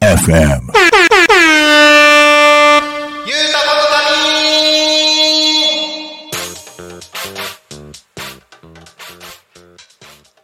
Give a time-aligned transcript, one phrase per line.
[0.00, 0.72] FM.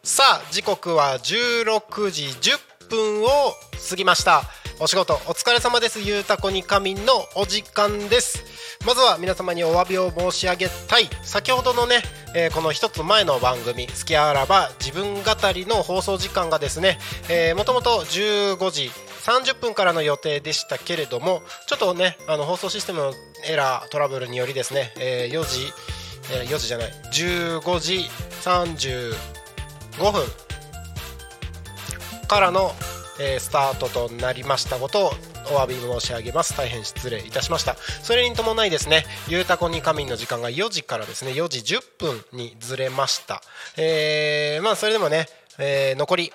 [0.03, 2.59] さあ時刻は16時10
[2.91, 3.55] 分を
[3.89, 4.43] 過ぎました。
[4.83, 6.01] お仕事お疲れ様です。
[6.01, 8.43] ゆうたこに仮眠のお時間です。
[8.87, 11.11] まずは皆様にお詫びを申し上げたい。
[11.23, 12.01] 先ほどのね、
[12.35, 16.99] えーこの一つ前の番組「好きあらば自分語り」の放送時間がですね、
[17.29, 18.91] えー、もともと15時
[19.27, 25.71] 30分からの予定でしたけれどもちょっとねあの放送システムのエラートラブルによりですね、えー4時、
[26.33, 28.09] えー4時じゃない15時
[28.43, 29.15] 35
[30.11, 30.27] 分
[32.29, 32.75] からの、
[33.21, 35.11] えースタートとなりましたことを
[35.53, 36.57] お詫び申し上げます。
[36.57, 37.77] 大変失礼いたしました。
[38.03, 43.43] それに伴いですねゆうたこに仮眠の時間が4時からですね4時10分にずれました。
[43.77, 45.27] えーまあそれでもね、
[45.59, 46.33] えー残り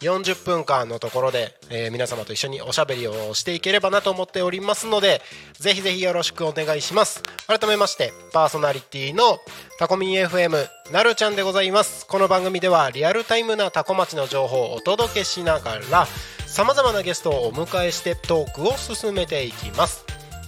[0.00, 5.22] 40分間のところで、えー皆様と一緒におしゃべりをしていければなと思っておりますので
[5.54, 7.22] ぜひぜひよろしくお願いします。
[7.46, 9.38] 改めましてパーソナリティの
[9.78, 12.06] タコミン FM なるちゃんでございます。
[12.06, 16.06] この番組ではリアルタイムなタコ町の情報をお届けしながら
[16.46, 20.15] さまざまなゲストをお迎えしてトークを進めていきます。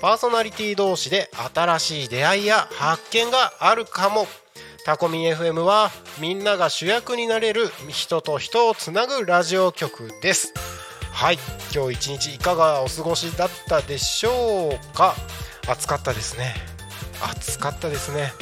[0.00, 4.26] パーソナリティ同士で新しい出会いや発見があるかも。
[4.86, 10.54] タコミン FM はみんなが主役になれる人と人をつなぐラジオ局です。
[11.12, 11.38] はい。
[11.74, 15.14] 今日一日いかがお過ごしだったでしょうか？
[15.68, 16.54] 暑かったですね。
[17.22, 18.32] 暑かったですね。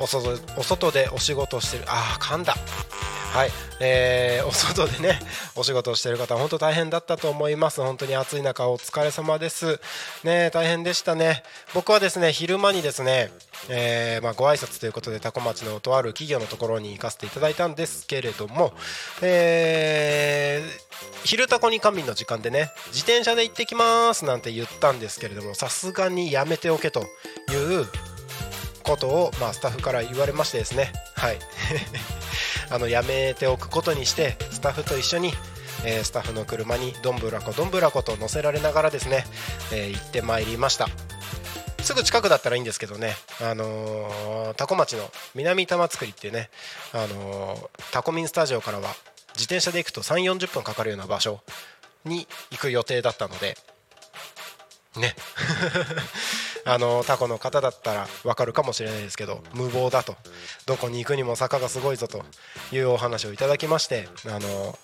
[0.00, 1.84] お外お外でお仕事をしてる。
[1.86, 2.54] あー噛んだ。
[3.32, 5.20] はい、えーお外でね
[5.54, 7.80] お仕事をしてる方本当大変だったと思います。
[7.80, 9.78] 本当に暑い中お疲れ様です。
[10.24, 11.44] ね大変でしたね。
[11.74, 13.30] 僕はですね昼間にですね、
[13.68, 18.72] えーまあ、ご挨拶ということで多古町のとある企業のところに行かせていただいたんですけれども、
[19.22, 20.90] えー
[21.24, 27.04] 昼タコに神の時間でね自転車で行ってきますなんて言ったんですけれどもさすがにやめておけとい
[27.82, 27.86] う
[28.90, 30.92] ことを、まあ、スタッフから言われましてですね。
[31.14, 31.38] はい。
[32.70, 35.32] あのやめておくことにしてスタッフと一緒に、
[35.84, 39.26] えースタッフの車にどんぶらこどんぶらこと乗せられながらですね、
[39.72, 40.88] えー行ってまいりました。
[41.82, 46.50] すぐ近くだったらいいんですけどね、あのータコ町の南玉造りっていうね、
[46.92, 48.94] あのータコミンスタジオからは
[49.34, 51.40] 自転車で行くと3 4 0分かかるような場所
[52.04, 53.56] に行く予定だったので
[54.96, 55.14] ね。
[56.64, 60.16] あのタコの方だったらわかるかもしれないですけど無謀だと。
[60.66, 62.24] どこに行くにも坂がすごいぞと
[62.72, 64.78] いうお話をいただきましてあの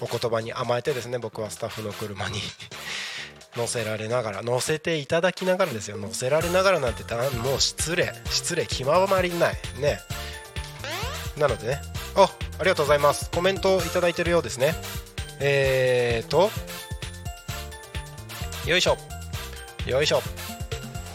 [0.00, 2.38] お言葉に甘えてですね僕はスタッフの車に
[3.56, 5.96] 乗せられながら乗せていただきながらですよ。
[5.96, 9.54] 乗せられながらなんてたもう失礼失礼極まりない。
[9.78, 10.00] ね。
[11.36, 11.80] なのでね。
[12.14, 13.30] あありがとうございます。
[13.30, 14.74] コメントをいただいてるようですね。
[15.40, 16.50] えーと
[18.66, 18.96] よいしょ。
[19.86, 20.22] よいしょ。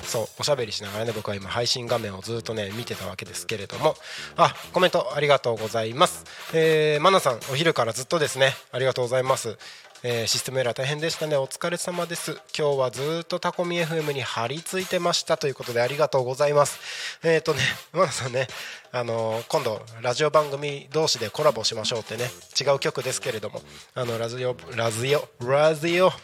[0.07, 3.95] そうおしゃべりしながらね僕は今配信画面をずっとね見てたわけですけれども。
[4.37, 6.23] あコメントありがとうございます。
[6.53, 8.53] えー、マナさんお昼からずっとですね。
[8.71, 9.57] ありがとうございます。
[10.03, 11.35] えーシステムエラー大変でしたね。
[11.37, 12.39] お疲れ様です。
[12.57, 15.37] 今日はずっとタコミ FM に張り付いてました。
[15.37, 16.79] ということでありがとうございます。
[17.23, 17.61] えっ、ー、とね
[17.93, 18.47] マナさんね
[18.91, 22.29] あのー今度ラジオ番組同士でコラボしましょうってね。
[22.59, 23.61] 違う曲ですけれども。
[23.95, 26.09] あのラジオラジオラジオ。
[26.09, 26.15] は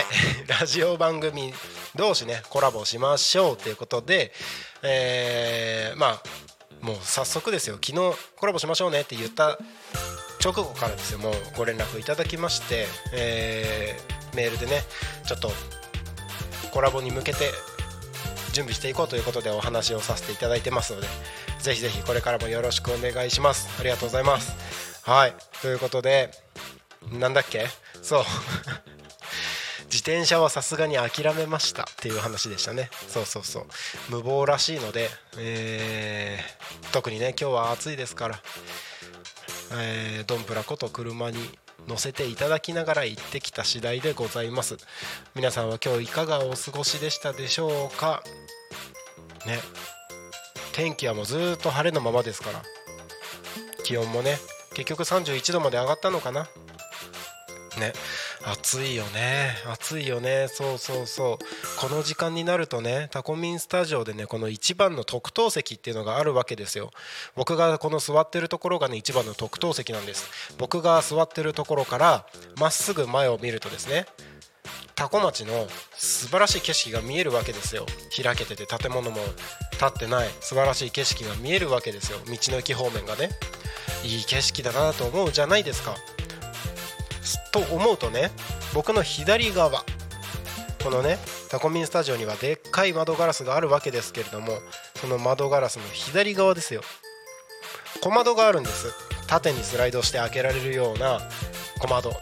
[0.00, 0.04] い。
[0.60, 1.52] ラジオ番組
[1.96, 4.32] 同士ねコラボしましょうということで
[4.82, 6.22] えーまあ
[6.80, 7.78] もう早速ですよ。
[7.82, 9.58] 昨日コラボしましょうねって言った
[10.44, 11.18] 直後からですよ。
[11.18, 14.82] もうご連絡いただきまして、えーメールでね
[15.26, 15.50] ちょっと
[16.70, 17.50] コラボに向けて
[18.52, 21.06] 準備していこうということでお話をさせていただいてますので
[21.58, 23.68] ぜひぜひこれからもよろしくお願いします。
[23.80, 25.00] ありがとうございます。
[25.08, 25.34] はい。
[25.62, 26.30] ということで
[27.10, 27.66] なんだっけ？
[28.02, 28.24] そう。
[30.06, 32.90] 転車はさすがに諦めましたっていう話でしたね。
[33.08, 33.64] そうそうそう。
[34.08, 38.40] 無謀らしいので、えー特にね今日は暑いですから
[39.74, 41.38] えードンブラこと車に
[41.88, 44.76] 乗せていただきながら行ってきた次第でございます。
[45.34, 48.22] 皆さんは今日いかがお過ごしでしたでしょうか？
[49.44, 49.58] ね。
[50.72, 52.62] 天気はもうずっと晴れのままですから。
[53.82, 54.38] 気温もね
[54.74, 56.48] 結局31度まで上がったのかな？
[57.78, 57.92] ね。
[58.44, 59.54] 暑いよね。
[59.66, 60.48] 暑いよね。
[60.48, 61.78] そうそうそう。
[61.78, 66.90] この時間になるとねタコミンスタジオでねこの一番の特等席っていうのがあるわけですよ。
[67.34, 70.54] 僕がこの座ってるところがね一番の特等席なんです。
[70.58, 72.26] 僕が座ってるところから
[72.58, 74.06] まっすぐ前を見るとですね
[74.94, 77.86] 多古町の素晴らしい景色が見えるわけですよ。
[78.22, 79.18] 開けてて建物も
[79.78, 82.18] 建ってない素晴らしい景色が見えるわけですよ。
[82.26, 83.30] 道の駅方面がね。
[84.04, 85.96] いい景色だなと思うじゃないですか。
[87.64, 88.30] と思うとね
[88.74, 89.84] 僕の左側
[90.82, 91.18] このね
[91.48, 94.58] タコミンスタジオにはでっかい窓ガラスがあるわけですけれども
[94.96, 96.82] その窓ガラスの左側ですよ。
[98.02, 98.92] 小窓があるんです。
[99.26, 101.20] 縦にスライドして開けられるような
[101.80, 102.12] 小窓。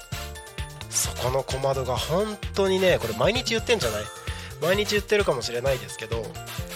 [0.88, 4.02] そこの小窓が本当にねこれ毎日言ってんじゃない？
[4.62, 6.24] 毎日言ってるかもしれないですけど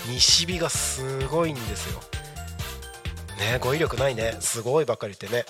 [0.08, 2.00] 西日がすごいんですよ。
[3.38, 4.36] ね語彙力ないね。
[4.40, 5.46] すごいばっかり言ってね。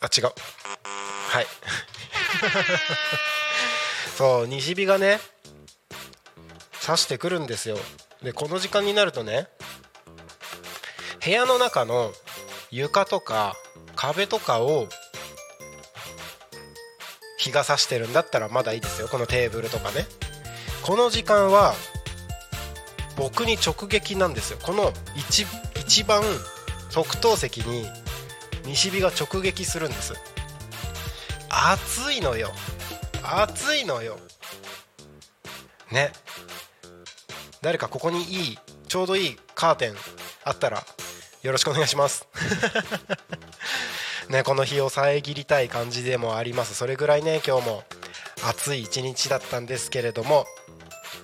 [0.00, 0.32] あ違う。
[1.32, 1.46] はい。
[4.18, 5.18] そう西日がね
[6.72, 7.78] 差してくるんですよ。
[8.22, 9.48] でこの時間になるとね
[11.24, 12.12] 部屋の中の
[12.70, 13.56] 床とか
[13.96, 14.88] 壁とかを
[17.38, 19.08] 日が差してるんだったらまだいいですよ。
[19.08, 20.04] このテーブルとかね。
[20.82, 21.72] この時間は
[23.16, 24.58] 僕に直撃なんですよ。
[24.62, 25.46] この一
[25.80, 26.22] 一番
[26.92, 27.86] 特等席に
[28.66, 30.12] 西日が直撃するんです。
[31.54, 32.50] 暑いのよ。
[33.22, 34.18] 暑いのよ。
[35.90, 36.10] ね。
[37.60, 38.58] 誰かここにいい
[38.88, 39.94] ちょうどいいカーテン
[40.44, 40.82] あったら
[41.42, 42.26] よろしくお願いします。
[44.30, 46.74] ねこの日を遮りたい感じでもあります。
[46.74, 47.84] それぐらいね今日も
[48.42, 50.46] 暑い一日だったんですけれども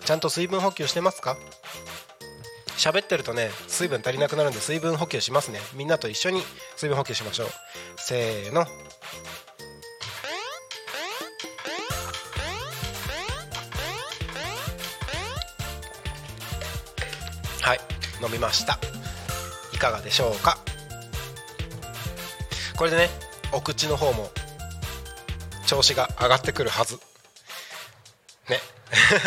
[0.05, 1.37] ちゃんと水分補給してますか？
[2.77, 5.61] 喋ってるとね水分足りなくなるんで水分補給しますね。
[5.73, 6.45] みんなと一緒に
[6.77, 7.51] 水分補給しましょう。
[7.97, 8.67] せーの。
[18.29, 18.79] 飲みました。
[19.73, 20.59] いかがでしょうか？
[22.77, 23.09] これでね
[23.53, 24.31] お口の方も
[25.67, 27.01] 調子が上がってくるはず。
[28.49, 28.61] ね。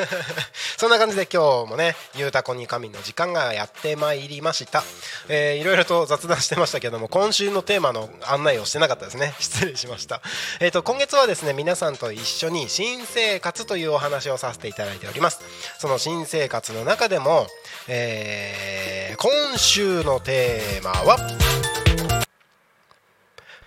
[0.77, 4.83] そんな感じで今日もね「ゆうたこに神」の時間がやってまいりました、
[5.29, 9.33] えー、いろいろと雑談してましたけども今週のテーマの案内をしてなかったですね。
[9.39, 10.21] 失礼しました。
[10.59, 15.41] えっ、ー、と今月はですね皆さんと一緒に新生活というお話をさせていただいております。
[15.77, 17.47] その新生活の中でも、
[17.88, 21.18] えー、今週のテーマは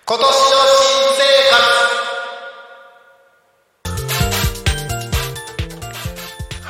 [0.07, 0.29] 今年の新
[1.17, 1.23] 生
[1.89, 1.94] 活。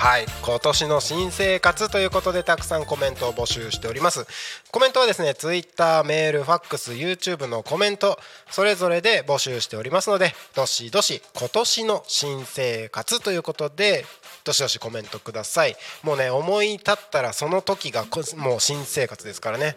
[0.06, 0.28] はい。
[0.44, 4.28] 今年の新生活ということでたくさんコメントを募集しております。
[4.70, 8.20] コメントはですね Twitter メールファックス YouTube のコメント
[8.52, 14.06] それぞれで募集しておりますのでどしどし今年の新生活ということで
[14.44, 15.76] どしどしコメントください。
[16.04, 18.06] もうね思い立ったらその時が
[18.38, 19.76] もう新生活ですからね。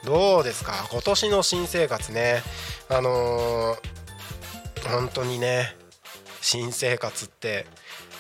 [0.04, 0.88] どうですか？
[0.92, 2.42] 今年の新生活ね。
[2.90, 5.76] あのー、本当にね
[6.42, 7.66] 新生活って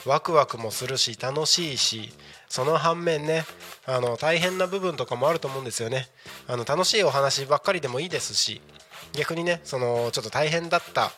[0.05, 2.13] ワクワクもするし楽しいし
[2.47, 3.43] その反面ね
[3.85, 6.07] あの大変な部分とかもあると思うんですよね。
[6.47, 8.61] あの楽しいお話ばっかりでもいいですし
[9.13, 11.11] 逆にねそのちょっと大変だった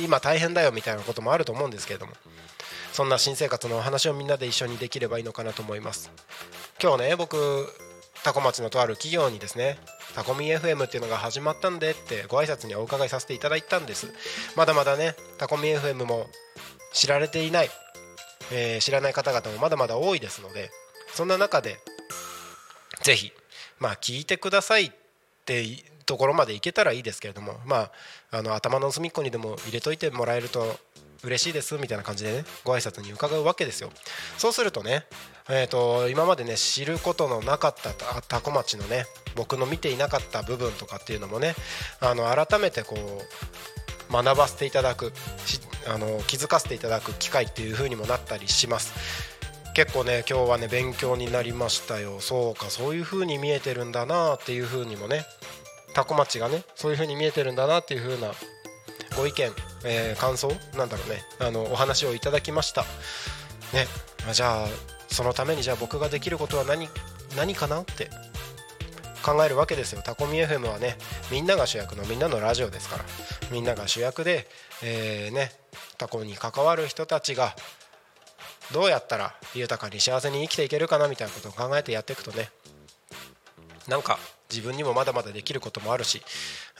[0.00, 2.12] 今大変だよみたいなこともあると思うんですけれども
[2.92, 6.10] そんな新生活のお話をみんなで一緒にできればいいのかなと思います。
[6.82, 7.66] 今日ね僕
[8.24, 9.78] タコ町のとある企業にですね
[10.14, 14.12] タコミ FM っていうのが始まったんでってご挨拶にお伺いさせていただいたんです。
[14.56, 16.26] まだまだねタコミ FM も
[16.92, 17.70] 知られていない、
[18.50, 20.70] えー、知らない方々もまだまだ多いですので
[21.12, 21.78] そんな中で
[23.02, 23.32] ぜひ
[23.78, 24.90] まあ聞いてくださいっ
[25.44, 25.62] て
[26.06, 27.90] ところまでいけたらいいですけれどもま
[28.30, 30.78] ああの頭の隅っこにでも入れといてもらえると
[31.24, 33.90] 嬉しいですみたいな感じでねご挨拶に伺うわけですよ。
[34.38, 35.04] そうするとね
[35.48, 37.90] えーと、今までね知ることのなかった
[38.22, 41.54] 多古町のね僕の見ていなかった部分とかっていうのもね
[42.00, 45.12] あの改めてこう学ばせていただく
[45.88, 48.92] あの気づかせていただく機会っていう風にもなったりします。
[49.74, 52.18] 結構ね今日はね勉強になりましたよ。
[52.20, 55.24] そうかそういう風に見えてるんだなっていう風にもね
[55.96, 58.32] 多古町がねそういう風に見えてるんだなっていう風な
[59.16, 59.50] ご意見、
[59.86, 61.22] えー、感想なんだろうね。
[61.40, 62.82] あのお話をいただきました。
[63.72, 63.86] ね。
[64.30, 64.66] じゃあ
[65.08, 66.90] そのためにじゃあ僕ができることは何
[67.34, 68.10] 何かなって
[69.24, 70.02] 考えるわけですよ。
[70.04, 70.98] タコミ FM はね
[71.32, 73.04] みんなが主役のみんなのラジオですから。
[73.50, 74.46] みんなが主役で、
[74.82, 75.50] えー、ね
[75.96, 77.56] タコに関わる人たちが
[78.74, 82.50] どうやったら豊かに幸せに生きていけるかなみたいなことを考えてやっていくとね
[83.88, 84.18] なんか
[84.50, 86.22] 自分にもまだまだできることもあるし、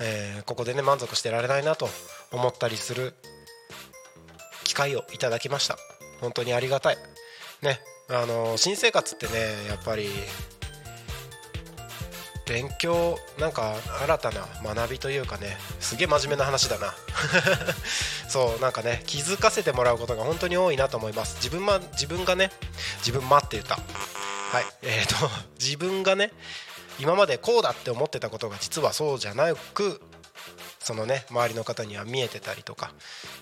[0.00, 1.88] えー、ここでね満足してられないなと
[2.32, 3.14] 思ったりする
[4.64, 5.76] 機会をいただきました。
[6.20, 6.96] 本当にありがたい。
[7.62, 9.32] ねあの新生活ってね
[9.68, 10.08] やっぱり
[12.46, 16.94] 勉強なんか新たな学びというかねすげえ真面目な話だな。
[18.28, 21.36] そうなんかね気づかせてもらうことが本当に多いなと思います。
[21.36, 22.52] 自分,、ま、自分がね
[22.98, 23.74] 自分まって言った。
[23.76, 26.32] はいえーと自分がね
[26.98, 30.00] 今までこうだって思ってたことが実はそうじゃなく
[30.78, 32.92] そのね周りの方には見えてたりとか、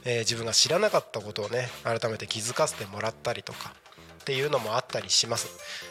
[0.05, 3.75] えー、自分が知らなかったことをね改めて気づかせてもらったりとか
[4.23, 5.49] っていうのもあったりします。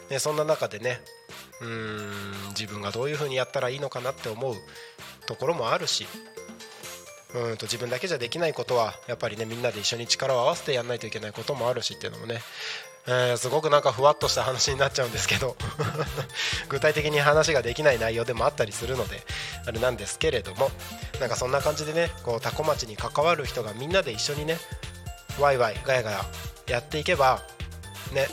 [0.09, 0.99] でそんな中でね
[1.61, 4.55] うーん自分がどういう風にやったらいいのかなって思う
[5.27, 6.07] ところもあるし
[7.35, 12.41] うんと自分だけじゃできないことはやっぱりねみんなで一緒に力を合わせてやんないといけないこともあるしっていうのもね
[13.05, 15.57] えー、すごくなんかふわっとした話になっちゃうんですけど
[16.69, 19.25] 具体的に話ができない内容でもあったりするので
[19.65, 20.71] あれなんですけれども
[21.19, 24.57] なんかそんな感じでねこう多古町に関わる人がみんなで一緒にね
[25.39, 26.25] ワイワイガヤガヤ
[26.67, 27.41] やっていけば
[28.11, 28.27] ね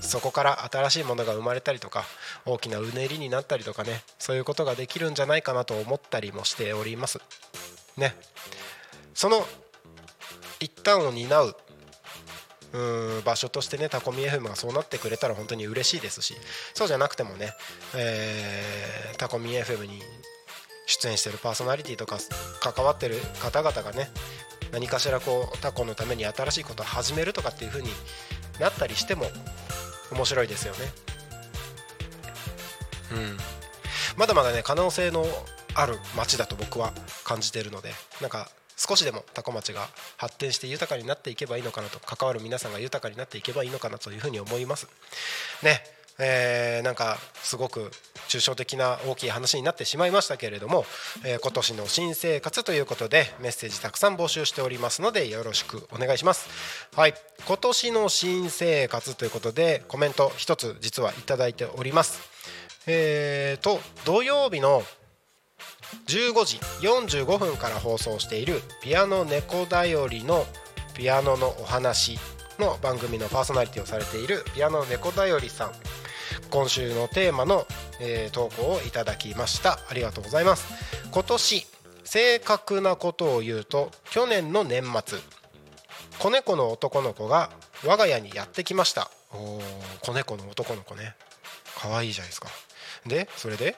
[0.00, 2.04] そこから新しいものが生まれたりとか
[2.44, 7.20] 大きなうねりになったりとかねそういうことができるんじゃないかなと思ったりもしております。
[7.96, 8.14] ね。
[9.14, 9.46] その
[10.58, 11.56] 一端を担う
[12.72, 12.78] う
[13.20, 16.34] ん場所としてねタコミ FM がそうなってくれたら本当に嬉しいですし
[16.74, 17.52] そうじゃなくてもね、
[17.96, 20.00] えー、タコミ FM に
[20.86, 22.18] 出演してるパーソナリティとか
[22.60, 24.08] 関わってる方々がね
[24.72, 27.88] 何かしらこうタコのために新しいことを始めるとかっていう風に
[28.60, 29.26] なったりしても
[30.12, 30.78] 面白いですよね。
[33.12, 33.36] うん、
[34.16, 35.24] まだまだね可能性の
[35.74, 36.92] ある街だと僕は
[37.24, 38.50] 感じてるのでなんか
[38.80, 44.88] 少しでも多古町が発展して豊かになっていけばいいのかなと関わる皆さんが豊かになっていけばいいのかなというふうに思います。
[45.62, 45.82] ね。
[46.18, 47.90] えー、なんかすごく
[48.28, 50.84] 抽象的な大きい話になってしまいましたけれども、
[51.24, 56.48] えー、今年の新生活ということでメッセージたくさん募集しておりますのでよろしくお願いします。
[56.94, 57.14] はい。
[57.46, 62.18] 今年の新生活ということでコメント一つ実はいただいております。
[62.86, 64.82] えーと土曜日の
[66.06, 66.56] 15時
[66.86, 70.46] 45分から放送しているピアノ猫だよりの
[70.94, 72.18] ピアノのお話
[72.58, 75.72] の番組のパーソナリティをされているピアノ猫だよりさん。
[76.50, 77.66] 今週のテーマの、
[78.00, 79.78] えー、投稿をいただきました。
[79.88, 80.66] ありがとうございます。
[81.10, 81.66] 今年
[82.04, 85.18] 正確なことを言うと去年の年末
[86.18, 87.50] 子猫の男の子が
[87.86, 89.10] 我が家にやってきました。
[89.32, 89.60] お
[90.02, 91.14] 子猫の男の子ね。
[91.78, 92.48] 可愛いじゃないですか。
[93.06, 93.76] でそれで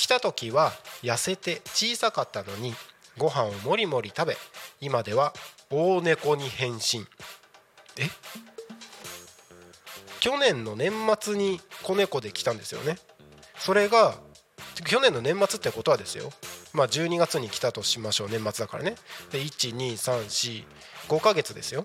[0.00, 2.72] 来た時は痩せて小さかったのに
[3.18, 4.36] ご飯をもりもり食べ
[4.80, 5.34] 今では
[5.68, 7.00] 大猫に変身。
[7.98, 8.08] え？
[10.20, 10.90] 去年の年
[11.20, 12.96] 末に子猫で来たんですよね。
[13.58, 14.14] それが
[14.86, 16.30] 去年の年末ってことはですよ。
[16.72, 18.94] まあ12月に来たとしましょう年末だからね。
[19.30, 20.64] で12345
[21.20, 21.84] ヶ月ですよ。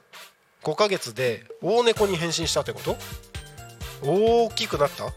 [0.64, 2.96] 5ヶ月で大猫に変身したってこと？
[4.02, 5.12] 大きくなった？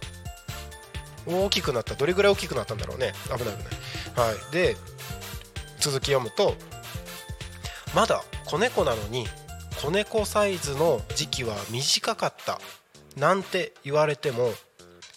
[1.28, 3.12] 大きくなったどれぐらい大きくなったんだろうね。
[3.24, 4.28] 危ない危ない。
[4.28, 4.52] はい。
[4.52, 4.76] で
[5.78, 6.54] 続き読むと
[7.94, 9.26] まだ子猫なのに
[9.80, 12.60] 子猫サイズの時期は短かった
[13.16, 14.50] なんて言われても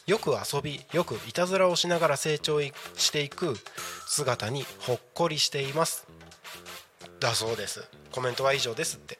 [0.07, 3.55] よく遊びよくいたずらをしながら成長していく
[4.07, 6.07] 姿にほっこりしています。
[7.19, 7.87] だそうです。
[8.11, 9.19] コメントは以上ですって。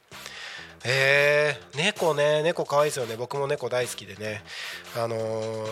[0.84, 2.42] へえ猫ね。
[2.42, 3.16] 猫可愛いですよね。
[3.16, 4.44] 僕も猫大好きでね。
[4.98, 5.68] あのー、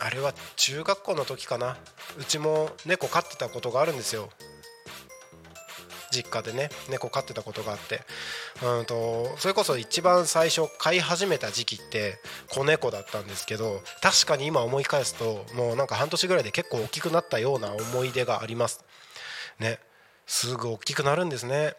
[0.00, 1.76] あれは中学校の時かな。
[2.18, 4.30] うちも猫飼ってたことがあるんですよ。
[6.10, 8.00] 実家でね猫飼ってたことがあって。
[8.62, 18.84] うんとそれこそ一番最初飼い始めた時期って子猫だったんですけど確かに今思い返すともうなんか半年ぐらいで結構大きくなったような思い出があります。
[19.58, 19.80] ね。
[20.26, 21.74] すぐ大きくなるんですね。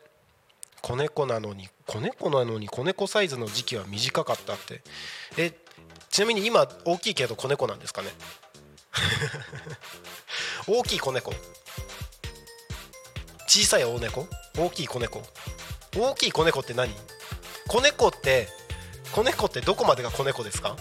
[0.81, 4.81] 子猫なのに子猫なのに子猫サイズの時期は短かったって。
[5.37, 5.53] え
[6.09, 8.09] ちなみに今大きいけど子猫なんですかね？
[10.67, 11.33] 大きい子猫。
[13.47, 14.27] 小さい大猫？
[14.57, 15.23] 大きい子猫。
[15.97, 16.93] 大きい子猫って何？
[17.67, 18.47] 子猫って
[19.11, 20.75] 子猫ってどこまでが子猫ですか？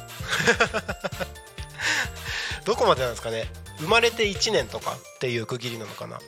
[2.64, 3.50] どこまでなんですかね？
[3.78, 6.18] 生まれて1年とかっていう区切りなのかな？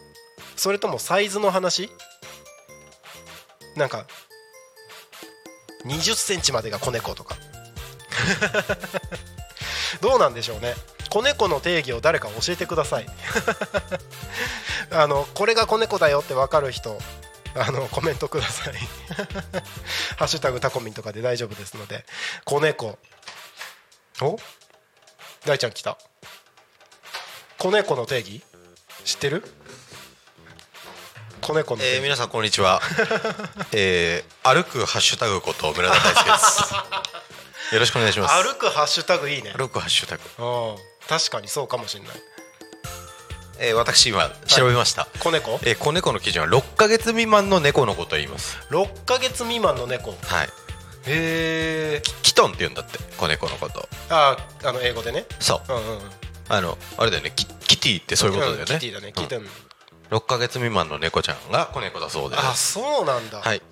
[0.57, 1.91] それともサイズの話？
[3.77, 4.07] なんか
[5.85, 7.37] 20センチまでが子猫とか。
[10.01, 10.75] どうなんでしょうね。
[11.11, 13.07] 子猫の定義を誰か教えてください。
[14.93, 16.99] あのこれが子猫だよって分かる人
[17.55, 18.75] あのコメントください。
[20.17, 22.05] ハッシュタグタコミンとかで大丈夫ですので。
[22.45, 22.99] 子猫。
[24.21, 24.39] お？
[25.45, 25.99] 大ちゃん来た。
[27.59, 28.43] 子猫の定義？
[29.05, 29.43] 知ってる？
[31.41, 32.81] 子猫の定義、えー、皆さんこんにちは、
[33.73, 36.75] えー、歩くハッシュタグこと村田大輔です
[37.73, 38.35] よろしくお願いします。
[38.43, 39.53] 歩くハッシュタグいいね。
[39.57, 40.77] 歩くハッシュタグ、うん。
[41.09, 42.11] 確かにそうかもしれない。
[43.61, 45.61] えー、私今調べました、子猫？
[45.63, 48.59] えー、子猫の基準は6ヶ月未満の猫のことを言います。
[48.71, 50.11] 6ヶ月未満の猫？
[50.11, 50.49] はい。
[51.07, 53.89] へえキキトンって言うんだって子猫のこと。
[54.09, 55.27] あああの英語でね？
[55.39, 55.73] そう。
[55.73, 56.01] うんうんうん。
[56.49, 57.33] あのあれだよね。
[57.37, 59.13] キキティってそういうことだよね、んキティだね。
[59.15, 59.47] キティ、
[60.11, 62.43] 6ヶ月未満の猫ちゃんが子猫だそうです。
[62.45, 63.63] あそうなんだ、はい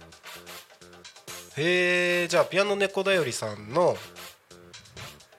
[1.59, 3.97] へえじゃあピアノ猫だよりさんの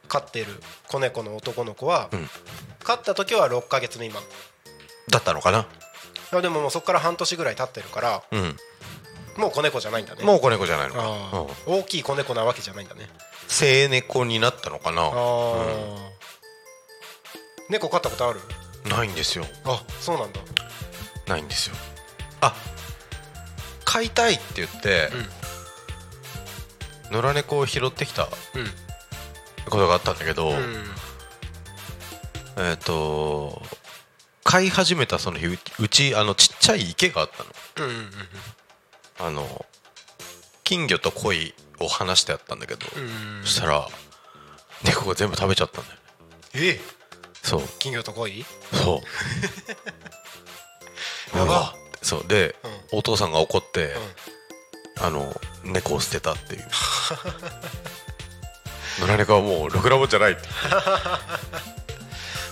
[0.08, 0.48] 飼ってる
[0.88, 2.30] 子猫の男の子は、うん。
[2.84, 4.24] 飼った時は6ヶ月未満
[5.10, 5.68] だったのかな？
[6.42, 8.56] でももうそこから半年ぐらい経ってるからうん。
[9.38, 10.24] もう子猫じゃないんだね。
[10.24, 11.02] もう子猫じゃないのか。
[11.04, 11.54] あうんー。
[11.82, 13.08] 大きい子猫なわけじゃないんだね。
[13.48, 15.12] 生猫になったのかな？
[17.70, 18.40] 猫飼ったことある？
[18.90, 19.46] ないんですよ。
[19.66, 20.42] あそうなんだ。
[21.28, 21.76] ないんですよ。
[22.42, 22.56] あ
[23.86, 25.10] 飼いたいって言って、
[27.12, 28.30] 野良猫を拾ってきたうん。
[29.70, 30.86] ことがあったんだけど、うん。
[32.58, 33.62] えっ、と
[34.44, 37.88] 飼い始めたその日ううちあのちっちゃい池があったの。
[37.88, 38.12] うんうんうん
[39.22, 39.66] あの
[40.64, 43.88] 金魚と鯉を離してあったんだけど、うんそしたら
[44.86, 46.02] 猫が全部食べちゃったんだよね。
[46.54, 46.80] え？
[47.44, 47.64] そう。
[47.80, 48.46] 金魚と鯉？
[48.72, 49.02] そ
[51.34, 51.38] う。
[51.38, 51.76] やば。
[52.02, 52.28] そう。
[52.28, 52.56] で、
[52.92, 53.96] うお父さんが怒って、
[55.02, 56.68] あの猫を捨てたっていう。
[59.02, 60.34] 野良猫はもうろくなもんじゃない。
[60.34, 60.42] っ て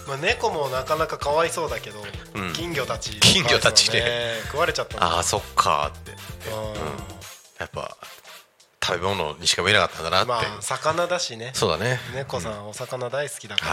[0.08, 2.02] まあ、猫もなかなかかわいそうだけど、
[2.36, 2.54] うん。
[2.54, 3.20] 金魚たち。
[3.20, 4.40] 金魚たちね。
[4.46, 5.04] 食われちゃった。
[5.04, 6.12] ああそっかーって。
[6.50, 6.74] うん。
[7.60, 7.98] やっぱ
[8.82, 11.52] 食べ物にしか見えなかったんだなって、まあ魚だしね。
[11.54, 12.00] そうだね。
[12.14, 13.66] 猫さんお魚大好きだか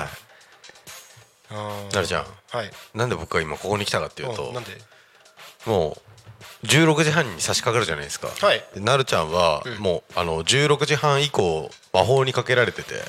[1.53, 1.85] ら、はい。
[1.85, 1.89] うん。
[1.91, 2.27] なるちゃん。
[2.51, 2.71] はい。
[2.95, 4.77] なんで僕が今ここに来たかっていうとうんなんで？
[5.67, 6.14] もう
[6.65, 8.29] 16時半に差し掛かるじゃないですか。
[8.45, 8.65] はい。
[8.75, 9.79] でなるちゃんはうん。
[9.79, 12.95] もうあの16時半以降魔法にかけられてて。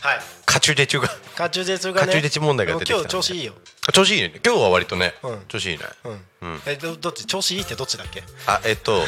[0.00, 0.20] はい。
[0.46, 2.06] カチュデチュがカチュジェツがね。
[2.06, 3.52] カチュデチ問題が出てきた今日調子いいよ。
[3.92, 4.40] 調子いいね。
[4.44, 5.44] 今日は割とねうん。
[5.46, 5.84] 調子いいね。
[6.04, 6.62] うん、うん。
[6.66, 7.26] えどどっち？
[7.26, 8.22] 調子いいってどっちだっけ？
[8.46, 9.04] あえっと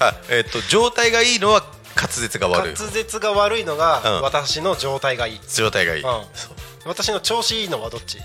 [0.00, 4.22] あえっと状態がいいのは滑舌が悪い滑舌が悪いのがうん。
[4.22, 6.04] 私の状態がいい、状態がいい。
[6.84, 8.18] 私の調子いいのはどっち？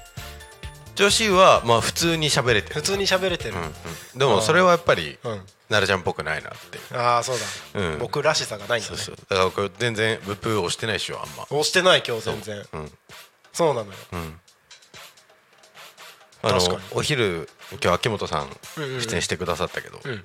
[0.95, 2.75] 調子はまあ普通に喋れてる。
[2.75, 3.73] 普通に喋れてる、うんうん。
[4.19, 5.41] でもそれはやっぱりうん。
[5.69, 6.79] なるちゃんっぽくないなって。
[6.95, 7.37] ああそう
[7.73, 7.99] だ、うん。
[7.99, 8.95] 僕らしさがないんだね。
[8.95, 9.15] そうそう。
[9.15, 11.43] だから僕全然ブップー押してないっしょあんま。
[11.43, 12.65] 押してない今日全然。
[12.73, 12.77] う。
[12.79, 12.91] ん。
[13.53, 13.97] そうなのよ。
[16.43, 16.81] あの確かに。
[16.93, 19.01] お昼今日秋元さんうんうんうん。
[19.01, 20.23] 出演してくださったけど、うん。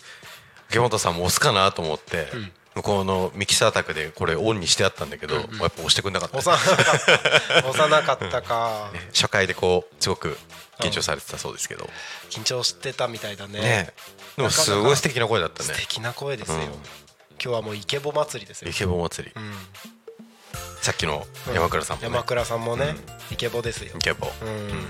[0.70, 10.36] 秋元さんも押すかなと思って、ん向こうのミキサー宅でこれオンにしてあったんだけど、やっぱ押してくんなかった、押さなかった押さなかったか、 初回でこうすごく
[10.80, 11.88] 緊張されてたそうですけど、
[12.28, 13.60] 緊張してたみたいだね。
[13.60, 13.94] ね。
[14.36, 15.70] でもすごい素敵な声だったね。
[15.70, 16.64] 素敵な声ですよ、うん。
[16.64, 16.74] 今
[17.38, 18.70] 日はもうイケボ祭りですよ。
[18.70, 19.54] イケボ祭り、うん。
[20.82, 22.94] さっきの山倉さんもね、山倉さんもね、
[23.30, 23.94] イケボですよ。
[23.96, 24.82] イケボ、うん、ね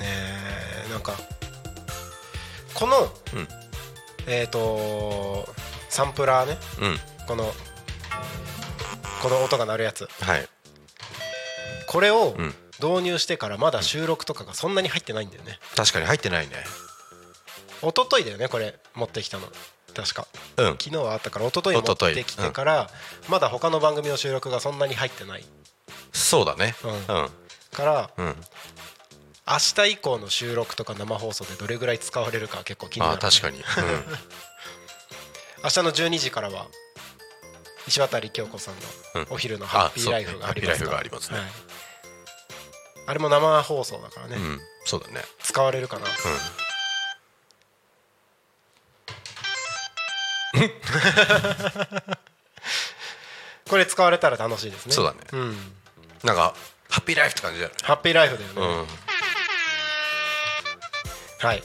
[0.00, 1.20] えなんか
[2.72, 3.48] この、うん。
[4.26, 5.46] えっ、と
[5.92, 6.56] サンプラーね。
[6.80, 7.26] うん。
[7.26, 7.52] この
[9.20, 10.08] この音が鳴るやつ。
[10.22, 10.48] はい。
[11.86, 12.54] これをうん。
[12.80, 15.58] 導入してからまだ収録とかがそんなに入ってないんだよね。
[15.76, 16.54] 確かに入ってないね。
[17.82, 19.46] 一昨日だよねこれ持ってきたの。
[19.94, 20.26] 確か。
[20.56, 20.66] うん。
[20.80, 22.88] 昨日はあったから一昨日持ってきてから
[23.28, 25.44] まだ他の番組の収録がそんなに入ってない。
[26.12, 26.74] そうだね。
[26.82, 27.16] うん。
[27.16, 27.30] うん。
[27.70, 28.36] からうん。
[29.46, 33.58] 明日以降の収録とか生放送でどれぐらい使われるか結構気になるあ確かに。
[33.58, 33.62] うん
[35.64, 36.66] 明日の12時からは
[37.86, 38.80] 石渡京子さんうん。
[39.22, 40.74] のお昼のハッピーライフがありま
[41.20, 41.42] すねね。
[41.42, 41.50] はい。
[43.06, 44.60] あれも生放送だからね、うん。
[44.84, 45.22] そうだね。
[45.40, 46.06] 使われるかな、
[53.68, 54.92] これ使われたら楽しいですね。
[54.92, 55.18] そうだね。
[55.32, 55.56] うん、
[56.24, 56.54] なんか
[56.88, 57.76] ハッピーライフって感じだよね。
[57.82, 59.11] ハッピーライフだよね、うん
[61.42, 61.62] はい。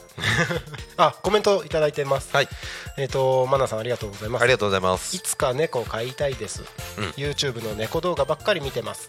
[0.97, 2.35] あコメントいただいてます。
[2.35, 2.49] はい。
[2.97, 4.41] えっ、とマナさんありがとうございます。
[4.41, 6.63] ありがとうございまいすつか猫飼いたいです、
[6.97, 7.09] うん。
[7.11, 9.07] YouTube の猫動画ばっかり見てます、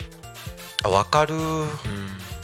[0.85, 1.35] あわかる。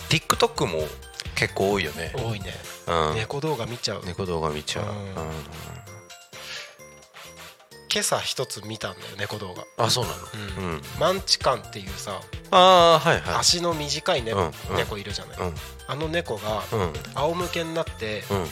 [0.09, 0.89] TikTok も
[1.35, 2.15] 結構多いよね。
[2.17, 2.55] 多いね、
[2.87, 3.15] うん。
[3.17, 4.87] 猫動画見ちゃう、猫動画見ちゃう。
[4.87, 4.91] うん。
[4.91, 5.94] うん
[7.95, 10.17] 今朝一つ見たんだよ猫動画あそうなの？
[10.59, 10.65] うん。
[10.73, 10.83] うん。
[10.99, 13.37] マンチカンっていうさああはいはい。
[13.37, 14.77] 足の短い猫,、うんうん。
[14.77, 15.55] 猫いるじゃない、うん。
[15.87, 16.93] あの猫がうん。
[17.15, 18.47] 仰向けになってうん。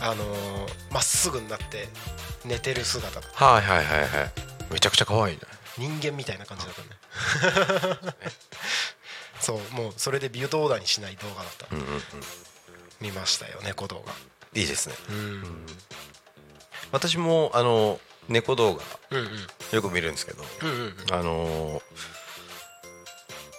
[0.00, 1.88] あのーまっすぐになって
[2.44, 4.32] 寝てる姿だはいはいはいはい。
[4.72, 5.42] めちゃくちゃ可愛いね。
[5.76, 8.14] 人間みたいな感じだったね。
[9.40, 12.02] そうもうそれで微動だにしない動画だった、うんうんうん。
[13.00, 14.12] 見ましたよ猫動画
[14.54, 14.94] いいですね。
[15.10, 15.66] うん
[16.92, 17.98] 私もあの
[18.28, 18.82] 猫動画
[19.72, 20.42] よく見るんですけど
[21.12, 21.82] あのー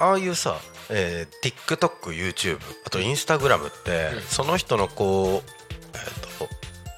[0.02, 0.58] ああいうさ、
[0.90, 4.22] えー、TikTokYouTube あと Instagram って、うん。
[4.22, 5.50] その人のこう、
[5.94, 6.48] えー、と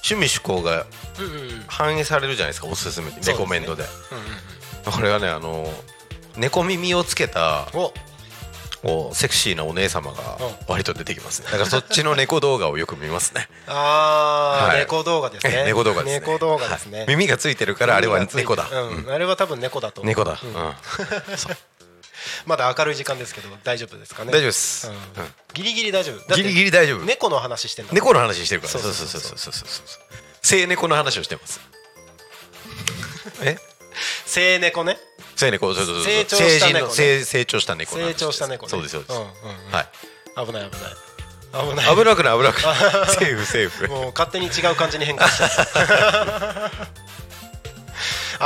[0.08, 0.86] 趣味嗜好が
[1.68, 3.86] 反映されるじゃないですかおすすめにレコメンドで。
[4.86, 5.70] これはねあのー
[6.38, 7.92] 猫耳をつけたお
[8.82, 10.56] こうセクシーなお姉様がうん。
[10.68, 11.46] 割と出てきますね。
[11.46, 13.48] だからそっちの猫動画をよく見ますね。
[13.68, 14.80] あー、はい。
[14.80, 15.66] 猫動画ですね。
[15.66, 16.20] 猫動画ですね。
[16.20, 17.08] 猫動画ですね、はい。
[17.10, 18.90] 耳がついてるからあれは猫だ、うん。
[19.06, 19.12] うん。
[19.12, 20.10] あれは多分猫だと思う。
[20.10, 20.54] 猫だ、ううん。
[22.46, 24.32] まだ明るい時間ですけど大丈夫ですかね。
[24.32, 24.94] 大丈夫です、うん。
[24.94, 25.02] うん。
[25.54, 26.36] ギリギリ大丈夫。
[26.36, 27.06] ギリギリ大丈夫。
[27.06, 29.06] 猫の話してんだ猫の話してるからそそううそう。
[29.06, 30.02] うそそそそううそううそうそう。
[30.42, 31.62] 性猫の話をしてます。
[33.44, 33.58] え？
[34.26, 34.98] 性猫ね
[35.46, 36.04] 性猫そうそうそう。
[36.06, 36.80] 成長した猫ね。
[36.80, 38.70] 成人の成成長した猫の話成長した猫ね。
[38.70, 39.30] そうですそうです、んうんうん。
[39.72, 40.46] はい。
[40.46, 40.92] 危ない危ない。
[41.52, 42.38] 危ない危なくない。
[42.38, 42.76] 危なくない。
[43.10, 43.88] セーフセーフ。
[43.90, 45.64] もう勝手に違う感じに変化しちゃった。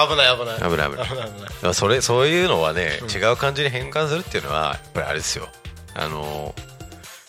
[0.07, 0.57] 危ない危ない。
[0.57, 1.07] 危ない危ない。
[1.07, 1.49] 危ない危ない。
[1.49, 5.47] だからそれそういうのはね、違う感じに変換するっていうのはやっぱりあれですよ。
[5.93, 6.75] あのー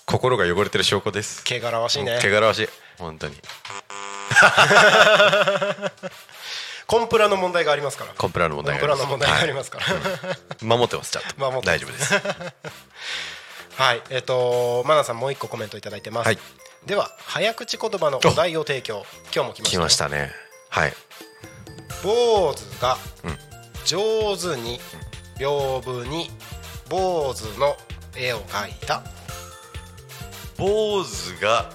[0.07, 1.43] 心が汚れてる証拠です。
[1.45, 2.21] 汚らわしいね。
[2.23, 2.69] 汚らわしい。
[2.97, 3.35] 本当に
[6.87, 8.15] コンプラの問題がありますから。
[8.17, 8.85] コンプラの問題が
[9.39, 9.71] あります。
[9.71, 9.85] から。
[9.85, 9.93] は
[10.63, 10.65] い。
[10.65, 11.39] 守ってますちゃんと。
[11.39, 12.15] 守って大丈夫です。
[13.77, 14.03] はい。
[14.11, 16.39] えっ、とマナさんもう一個コメントいただいてます、はい。
[16.87, 19.05] では早口言葉のお題を提供。
[19.35, 20.33] 今日も来ましたね。
[20.69, 20.95] はい。
[22.03, 23.39] 坊主がうん。
[23.85, 24.81] 上手に
[25.39, 26.31] 屏風に
[26.89, 27.77] 坊主の
[28.15, 29.03] 絵を描いた。
[30.57, 31.71] 坊主が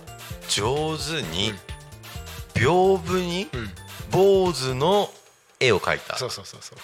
[0.48, 1.54] 上手に
[2.54, 3.50] 屏風に？
[3.54, 3.72] うん
[4.12, 5.10] 坊主の
[5.60, 6.18] 絵を描いた。
[6.18, 6.78] そうそうそうそう。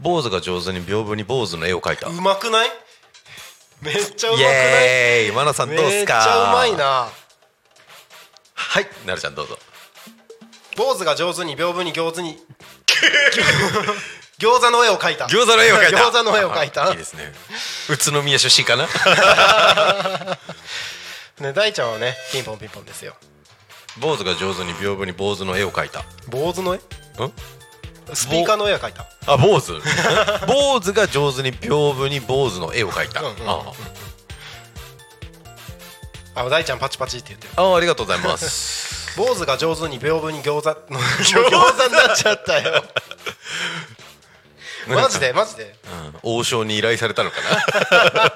[0.00, 2.08] 坊主が上手に屏風に坊主の絵を描いた。
[2.08, 2.68] うまくない？
[3.82, 4.54] めっちゃうまイくない？
[4.54, 5.34] エーイ。
[5.34, 7.08] マナさんどうめっちすかゃうまいな。
[8.54, 8.86] はい。
[9.06, 9.58] なるちゃんどうぞ。
[10.76, 12.38] 坊主が上手に屏風に餃子に。
[14.38, 15.24] 餃子の絵を描いた。
[15.26, 15.98] 餃子の絵を描いた。
[15.98, 16.86] 餃子の絵を描いた。
[16.86, 17.32] あいいですね。
[17.90, 18.86] 宇都宮出身かな？
[21.40, 23.16] ね大ちゃんはねピンポンピンポンですよ
[24.00, 26.04] 坊主が上手に屏風に坊主の絵を描いた。
[26.28, 26.78] 坊主の絵？
[26.78, 26.80] ん？
[28.14, 29.06] スピーカーの絵を描いた？
[29.26, 29.72] あ坊主。
[30.46, 33.72] 坊主が上手に屏風に坊主の絵を描いた、うんうんうんあ
[36.36, 36.48] あ。
[36.48, 37.52] 大ちゃんパチパチって言ってる。
[37.56, 39.12] あありがとうございます。
[39.18, 40.68] 坊主が上手に屏風に餃子。
[40.92, 42.84] の 餃子になっちゃったよ。
[44.86, 45.32] マジで？
[45.32, 45.74] マジで？
[46.24, 46.38] うん。
[46.38, 48.32] 王将に依頼されたのかな？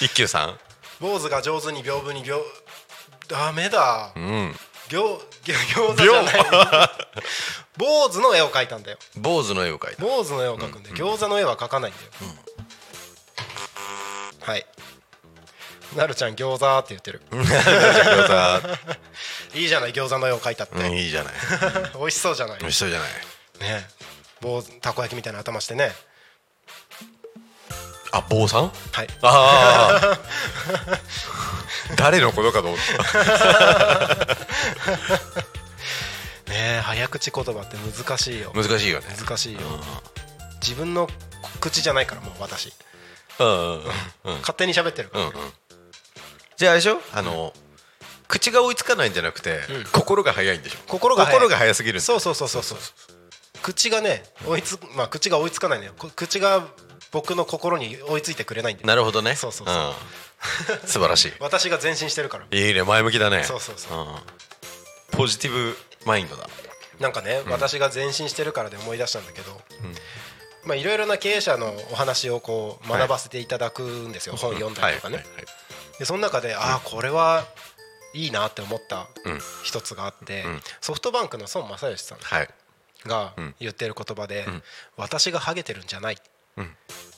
[0.00, 0.58] 一休さん。
[1.00, 2.38] 坊主が上手に屏風に餃
[3.28, 4.12] ダメだ。
[4.14, 4.54] うん。
[4.88, 6.34] 餃餃餃子じゃない。
[7.76, 8.98] 坊主の絵を描いたんだよ。
[9.16, 10.02] 坊主の絵を描いた。
[10.02, 12.10] 坊主の絵を描くんで、餃子の絵は描かないんだよ、
[14.42, 14.66] はい。
[15.94, 17.22] なるちゃん餃子って言ってる。
[17.30, 18.78] 餃
[19.54, 21.34] いいじゃない餃子の絵を描いたって、子うんいいじゃない。
[21.94, 22.58] 美味しそうじゃない。
[22.60, 23.10] 美味しそうじゃない。
[23.60, 23.88] ね。
[24.40, 25.92] 坊主たこ焼きみたいな頭してね
[28.12, 28.72] あ坊さん？
[28.92, 29.08] はい。
[29.22, 30.18] ああ
[31.96, 32.78] 誰のことかと思っ
[36.46, 36.52] た。
[36.52, 38.52] ね早口言葉って難しいよ。
[38.54, 39.06] 難しいよね。
[39.18, 39.60] 難しいよ。
[40.60, 41.08] 自分の
[41.60, 42.72] 口じゃないからもう私。
[43.38, 43.82] うんうんうん。
[44.24, 45.52] う ん勝手に喋ってるから、うんうん。
[46.56, 47.00] じゃああれでしょ？
[47.12, 47.52] あの
[48.28, 49.84] 口が追いつかないんじゃなくて、うん。
[49.84, 50.76] 心が早いんでしょ？
[50.86, 52.78] 心が心が早すぎるそうそうそうそうそう。
[53.62, 55.92] 口がね追いつまあ口が追いつかないのよ。
[55.98, 56.62] こ口が
[57.12, 58.84] 僕の心に追いついてくれないんで。
[58.84, 59.34] なるほどね。
[59.36, 59.76] そうそうそう。
[59.76, 59.92] ん。
[60.86, 62.46] 素晴らし私が前進してるから。
[62.50, 62.82] いいいね。
[62.82, 63.44] 前向きだね。
[63.44, 63.98] そうそうそう。
[63.98, 64.16] うん。
[65.12, 66.48] ポジティブマインドだ。
[67.00, 69.60] なんかね、私が前進してるからで思い出したんだけど、
[70.64, 75.24] まあいろいろな経営者のお話をこう学ばせていただくんですよ、本読んだりとかね、はい。
[75.26, 75.36] はい。
[75.36, 75.46] はい。
[75.98, 77.46] でその中で、ああこれは
[78.14, 79.40] いいなって思ったうん。
[79.62, 80.62] 一つがあって、ん。
[80.80, 82.48] ソフトバンクの孫正義さんはい。
[83.04, 83.54] がん。
[83.60, 84.62] 言ってる言葉で、ん。
[84.96, 86.18] 私がハゲてるんじゃない、
[86.56, 86.70] うん。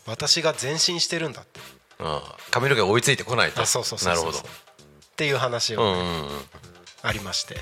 [0.07, 1.61] 私が前進してるんだって。
[1.99, 2.37] ああ。
[2.51, 3.63] 髪の毛が追いついてこないと。
[3.63, 4.39] あそうそうそうそうなるほど。
[4.39, 4.43] っ
[5.17, 6.41] ていう話をうんうんうん
[7.03, 7.59] ありまして、ん。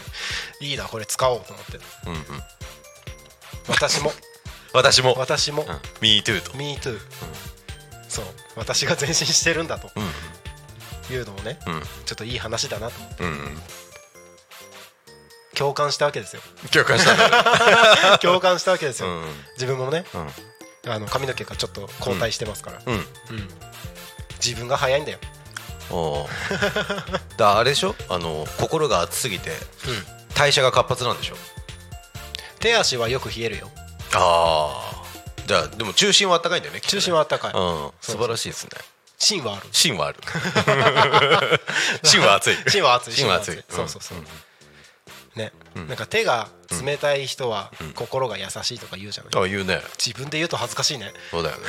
[0.64, 1.78] いいなこれ使おうと思って。
[2.06, 2.42] うんうん。
[3.68, 4.12] 私も。
[4.72, 5.14] 私も。
[5.18, 5.80] 私も、うん。
[6.00, 6.52] Me too と。
[6.52, 6.98] MeToo、
[8.08, 8.24] そう。
[8.56, 9.90] 私が前進してるんだと。
[9.94, 10.10] うん
[11.12, 11.82] いうのをね、うん。
[12.04, 13.24] ちょっといい話だなと思って。
[13.24, 13.62] うんうん。
[15.54, 16.42] 共感したわけですよ。
[16.72, 19.44] 共感した 共感したわけですよ、うん。
[19.54, 20.06] 自分もね。
[20.14, 20.32] うん
[20.86, 22.94] あの髪の毛がちょっと後退してますから、うん。
[22.94, 23.04] うん。
[24.44, 25.18] 自分が早いんだよ、
[25.90, 27.20] おー。
[27.36, 27.94] だあれでしょ？
[28.08, 29.50] あの心が熱すぎて
[30.34, 31.36] 代謝が活発なんでしょ？
[32.58, 33.70] 手足はよく冷えるよ。
[34.14, 35.02] ああ
[35.46, 37.90] じゃあでも中心はあったかいんだよね中心はあったかい、うん。
[38.00, 38.70] 素晴らしいですね。
[39.18, 39.66] 芯はある。
[39.72, 40.18] 芯はある。
[42.02, 42.56] 芯は熱い。
[42.68, 43.14] 芯は熱い。
[43.14, 43.62] 芯は熱い。
[43.68, 44.26] そうそうそう、ん
[45.40, 45.52] ね、
[45.88, 46.48] なんか手が
[46.84, 49.80] 冷たい人は心が優しいとか言うじゃない、あ言うね。
[50.04, 51.12] 自分で言うと恥ずかしいね。
[51.30, 51.62] そうだよね。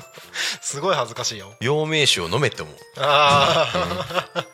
[0.60, 1.54] すごい恥ずかしいよ。
[1.60, 2.76] 陽明酒を飲めって思う。
[2.98, 3.68] あ
[4.34, 4.44] あ、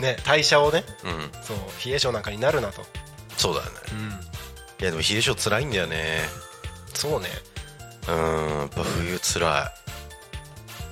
[0.00, 0.84] ね代謝をね。
[1.04, 1.30] うん。
[1.42, 2.84] そう冷え性なんかになるなと、
[3.36, 3.72] そうだよね。
[4.80, 6.28] いやでも冷え性つらいんだよね。
[6.94, 7.28] そうね。
[8.08, 9.72] うんやっぱ冬つら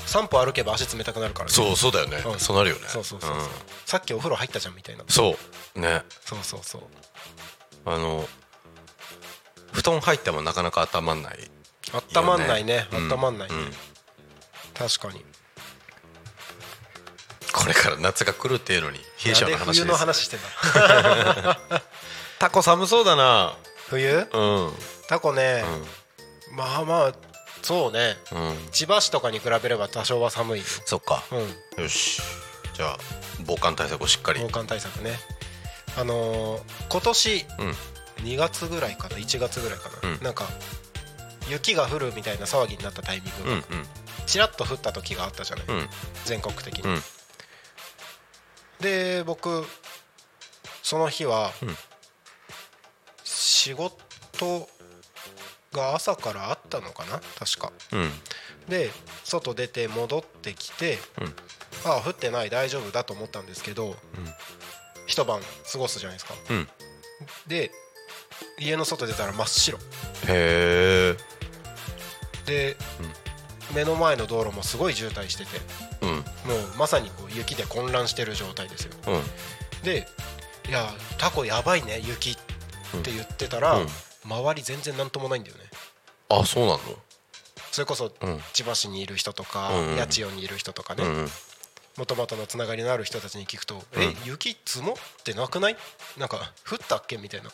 [0.08, 1.54] 3歩歩けば足冷たくなるからいね。
[1.54, 2.16] そうそうだよね。
[2.24, 2.38] うん。
[2.40, 2.82] そうなるよね。
[2.88, 3.42] そうそうそうそう、ん。
[3.84, 5.04] さっきお風呂入ったじゃんみたいな。
[5.08, 5.36] そ
[5.76, 5.80] う。
[5.80, 6.02] ね。
[6.24, 6.82] そうそうそう。
[7.84, 8.28] あの
[9.72, 11.50] 布団入ってもなかなか温まんない
[11.92, 12.86] あったまんないね。
[12.92, 13.04] うん。
[13.04, 13.70] あったまんないね、うん。
[14.74, 15.24] 確かに。
[17.52, 19.84] これから夏が来るっていうのに冷え性の話です。
[19.86, 21.58] の話してんだ
[22.38, 23.56] タコ寒そうだな。
[23.88, 24.28] 冬？
[24.32, 24.72] うん。
[25.08, 25.64] タコね、
[26.52, 27.12] まあまあ
[27.68, 28.16] そうね。
[28.32, 28.40] うん。
[28.48, 30.66] うん千葉市とかに比べれば多少は寒いよ。
[30.86, 31.22] そっか。
[31.76, 31.82] うん。
[31.82, 32.22] よし。
[32.72, 32.98] じゃあ
[33.46, 34.40] 防寒対策をしっかり。
[34.42, 35.18] 防寒対策ね。
[35.98, 38.24] あのー今年うん。
[38.24, 40.22] 2月ぐらいかな？1月ぐらいかな、うん。
[40.22, 40.46] なんか
[41.50, 43.66] 雪が降るみたいな騒ぎになったタイミングうんが
[44.24, 45.88] ちらっと降った時があったじゃない、うんうん。
[46.24, 47.00] 全国的に、うん。
[48.80, 49.66] で僕
[50.82, 51.76] その日は、うん。
[53.24, 54.68] 仕事
[55.72, 57.20] が朝からあったのかな？
[57.38, 57.72] 確か。
[57.92, 58.10] うん。
[58.68, 58.90] で
[59.24, 61.34] 外出て戻ってきて、うん。
[61.84, 63.96] ああ降ってない大丈夫だと思ったんですけど、
[65.06, 65.40] 一晩
[65.72, 66.34] 過ごすじゃないですか。
[66.50, 66.68] うん。
[67.46, 67.70] で
[68.58, 69.78] 家の外出たら真っ白。
[69.78, 71.16] へえ。
[72.46, 72.76] で、
[73.74, 75.50] 目の前の道路もすごい渋滞してて
[76.02, 76.10] うん。
[76.10, 76.22] もう
[76.78, 78.92] まさにこう雪で混乱してる状態ですよ。
[79.06, 79.82] うん。
[79.82, 80.06] で
[80.68, 82.36] 「いやタコやばいね雪」っ
[83.02, 83.88] て言ってたら、うん。
[84.24, 85.67] 周り全然なんともないんだよね
[86.28, 86.78] あそうなの？
[87.70, 88.40] それこそうん。
[88.52, 91.04] 千葉市にいる人とか、八千代にいる人とかね。
[91.96, 94.02] もともとのつながりのある人たちに聞くと「うん。
[94.02, 95.76] え雪積もってなくない？
[96.16, 97.50] なんか降ったっけ?」みたいな。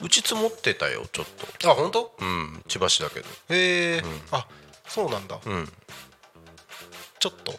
[0.00, 1.26] うち積もってたよちょっ
[1.66, 2.02] あ本当？
[2.04, 3.26] とうん千葉市だけど。
[3.50, 4.04] へえ、ん。
[4.30, 4.46] あ
[4.86, 5.72] そうなんだ、うん。
[7.18, 7.52] ちょっと。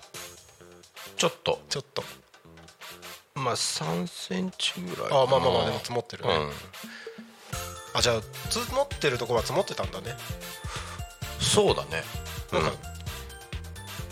[1.16, 1.62] ちょっと。
[1.70, 2.04] ちょっと。
[3.36, 6.52] まあ3センチぐらいあまあまあまあでもも積もってるね、うん
[7.94, 10.16] あじゃあ積もってるとこは積もってたんだね。
[11.40, 12.04] そうだね。
[12.52, 12.72] なんか、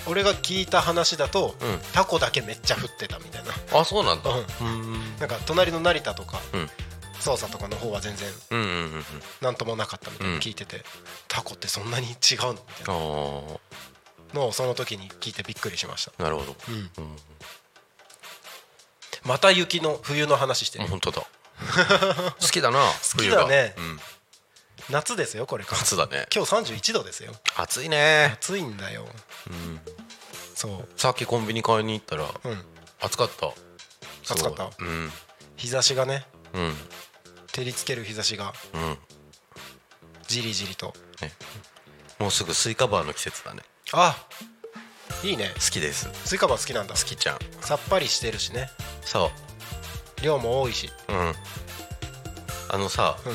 [0.08, 1.80] 俺が聞いた話だと、うん。
[1.94, 3.80] タコだけめっちゃ降ってたみたいな。
[3.80, 4.30] あそうなんだ。
[4.32, 5.18] ううん。
[5.20, 6.70] なんか隣の成田とかうん。
[7.20, 9.04] 捜査とかの方は全然うんうんうんうん。
[9.42, 10.84] なんともなかったみたいに聞いてて、
[11.28, 12.94] タコってそんなに違うのみたいあな
[14.34, 16.56] のをその時に聞いてびっくりしました、あなるほど。
[16.70, 16.76] うん。
[16.76, 17.16] うん。
[19.26, 21.24] また雪の冬の話してる、本当だ
[22.40, 23.74] 好きだな好きだね。
[23.78, 24.00] うん。
[24.90, 25.78] 夏ですよこれから。
[25.80, 26.28] 夏だね。
[26.34, 27.34] 今日31度ですよ。
[27.56, 28.32] 暑いね。
[28.40, 29.08] 暑いんだよ、
[30.56, 31.00] そう。
[31.00, 32.66] さっきコンビニ買いに行ったらうん。
[33.02, 33.48] 暑かった。
[34.34, 34.70] 暑かった？
[34.80, 35.12] うん。
[35.58, 36.26] 日差しがね。
[36.54, 36.90] うん。
[37.52, 38.54] 照りつける日差しが。
[38.74, 38.98] うん。
[40.28, 40.94] じりじりと。
[42.20, 43.64] もうすぐスイカバーの季節だね。
[43.92, 44.16] あ
[45.24, 45.52] いいね。
[45.56, 46.10] 好きです。
[46.26, 46.96] スイカバー好きなんだ。
[46.96, 47.40] 好きちゃん。
[47.62, 48.70] さっぱりしてるしね。
[49.04, 49.32] そ
[50.22, 50.90] 量も多いし。
[51.08, 51.34] ううん。
[52.70, 53.34] あのさうん。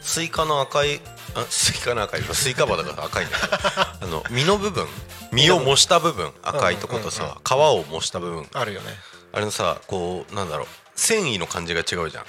[0.00, 1.00] スイカの赤い
[1.34, 2.22] あスイカの赤い。
[2.22, 3.52] スイカバーだから赤いんだけど。
[4.02, 4.86] あの実の部分
[5.32, 8.48] 実を模した部分赤いとことさ皮を模した部分。
[8.52, 8.98] あるよね。
[9.32, 10.66] あれのさこうなんだろう。
[10.96, 12.24] 繊維の感じが違うじゃん。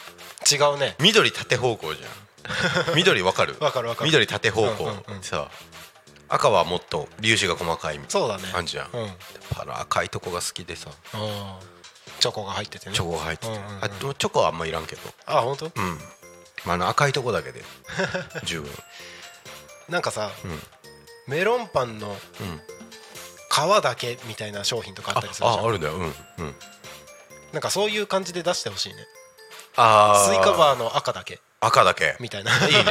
[0.52, 0.96] 違うね。
[1.00, 2.96] 緑縦方向じゃん。
[2.96, 3.56] 緑わかる？
[3.60, 4.08] わかるわかる。
[4.08, 5.24] 緑縦方向、うんうんうん。
[5.24, 5.50] さ
[6.30, 8.50] 赤はもっと粒子が細かいそうだね。
[8.52, 9.06] 感じじゃん、うん。
[9.06, 9.16] やっ
[9.54, 10.90] ぱあの赤いとこが好きでさ。
[11.14, 11.71] あー
[12.22, 12.96] チョコが入っててね。
[12.96, 13.84] チョコが入ってて、うんうんうん。
[13.84, 15.02] あチョコはあんまいらんけど。
[15.26, 15.66] あ本当？
[15.66, 15.98] うん、
[16.66, 17.62] まあ、あの赤いとこだけで。
[18.46, 18.72] 十分。
[19.90, 20.64] なんかさうん。
[21.28, 22.62] メロンパンのうん。
[23.50, 25.66] 皮だけみたいな商品とかああったりするじゃん。
[25.66, 25.96] ああるんだよ。
[25.96, 26.06] うん。
[26.06, 26.08] う
[26.44, 26.56] ん。
[27.52, 29.06] なんかそういう感じで出してほしいね。
[29.76, 31.42] あスイカバーの赤だけ。
[31.60, 32.16] 赤だけ。
[32.20, 32.52] みたいな。
[32.68, 32.84] いいね。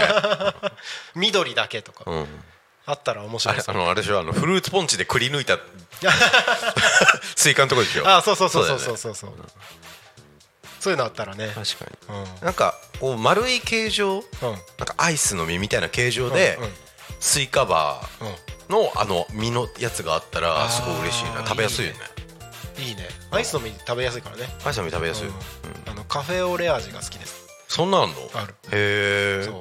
[1.14, 2.04] 緑だけとか。
[2.06, 2.44] うん。
[2.86, 5.58] あったら面あ白いそうれあのあれでしょあのフルーツポンチでくり抜いた
[7.40, 9.32] スイカのとこでしょあそうそうそうそうそうそうそう
[10.80, 10.92] そう。
[10.92, 11.48] いうのあったらね。
[11.54, 12.18] 確かに。
[12.40, 12.44] うん。
[12.44, 14.22] なんかこう丸い形状うん。
[14.22, 14.22] な
[14.56, 16.70] んかアイスの実みたいな形状でうんうん
[17.20, 18.32] スイカバうんー
[18.84, 21.44] のあの実のやつがあったあらーすごい嬉しいな。
[21.46, 21.98] 食べやすいよね。
[22.78, 23.08] いいね。
[23.30, 24.44] アイスの実食べやすいからね。
[24.64, 25.34] アイスの実食べやすいうん。
[25.34, 25.40] うん。
[25.90, 27.46] あのカフェオレ味が好きです。
[27.68, 28.14] そんなんあんの？
[28.34, 28.54] ある。
[28.72, 29.44] へえ。
[29.44, 29.54] そう。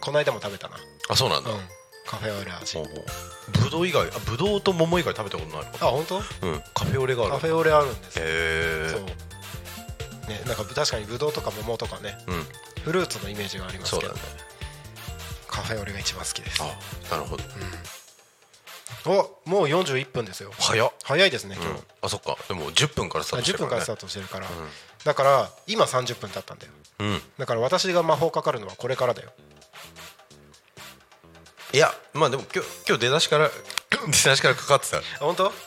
[0.00, 0.76] この間も食べたな。
[1.08, 1.50] あそうなんだ。
[1.50, 1.58] うん。
[2.06, 2.74] カフェオレ味。
[2.76, 3.04] ほうほう
[3.52, 6.16] ぶどう以外あぶどうと桃以外食べたことないあ本当？
[6.16, 6.22] うん。
[6.74, 7.32] カフェオレがある。
[7.32, 8.18] カフェオレあるんです。
[8.18, 9.00] よへそう。
[10.28, 12.82] えねなんか確かにブドウとか桃とかねうん。
[12.82, 14.12] フルーツのイメージがありますけど。
[14.12, 14.20] ね。
[15.48, 16.62] カフェオレが一番好きです。
[16.62, 16.66] あ
[17.14, 17.44] なるほど。
[19.06, 20.50] おもう41分ですよ。
[20.58, 20.92] 早っ。
[21.02, 21.62] 早いですねうん。
[21.62, 22.36] 今日、あそっか。
[22.48, 24.46] でも10分からスタートして10分からスタートトしてるから、
[25.04, 26.72] だから今30分経ったんだよ。
[27.00, 27.20] うん。
[27.38, 29.30] だから私が魔法かかるのはこれからだよ
[31.74, 33.50] いやまあでも今日今日出だしから
[34.06, 34.98] 出だしからかかってた。
[34.98, 35.52] あ本当？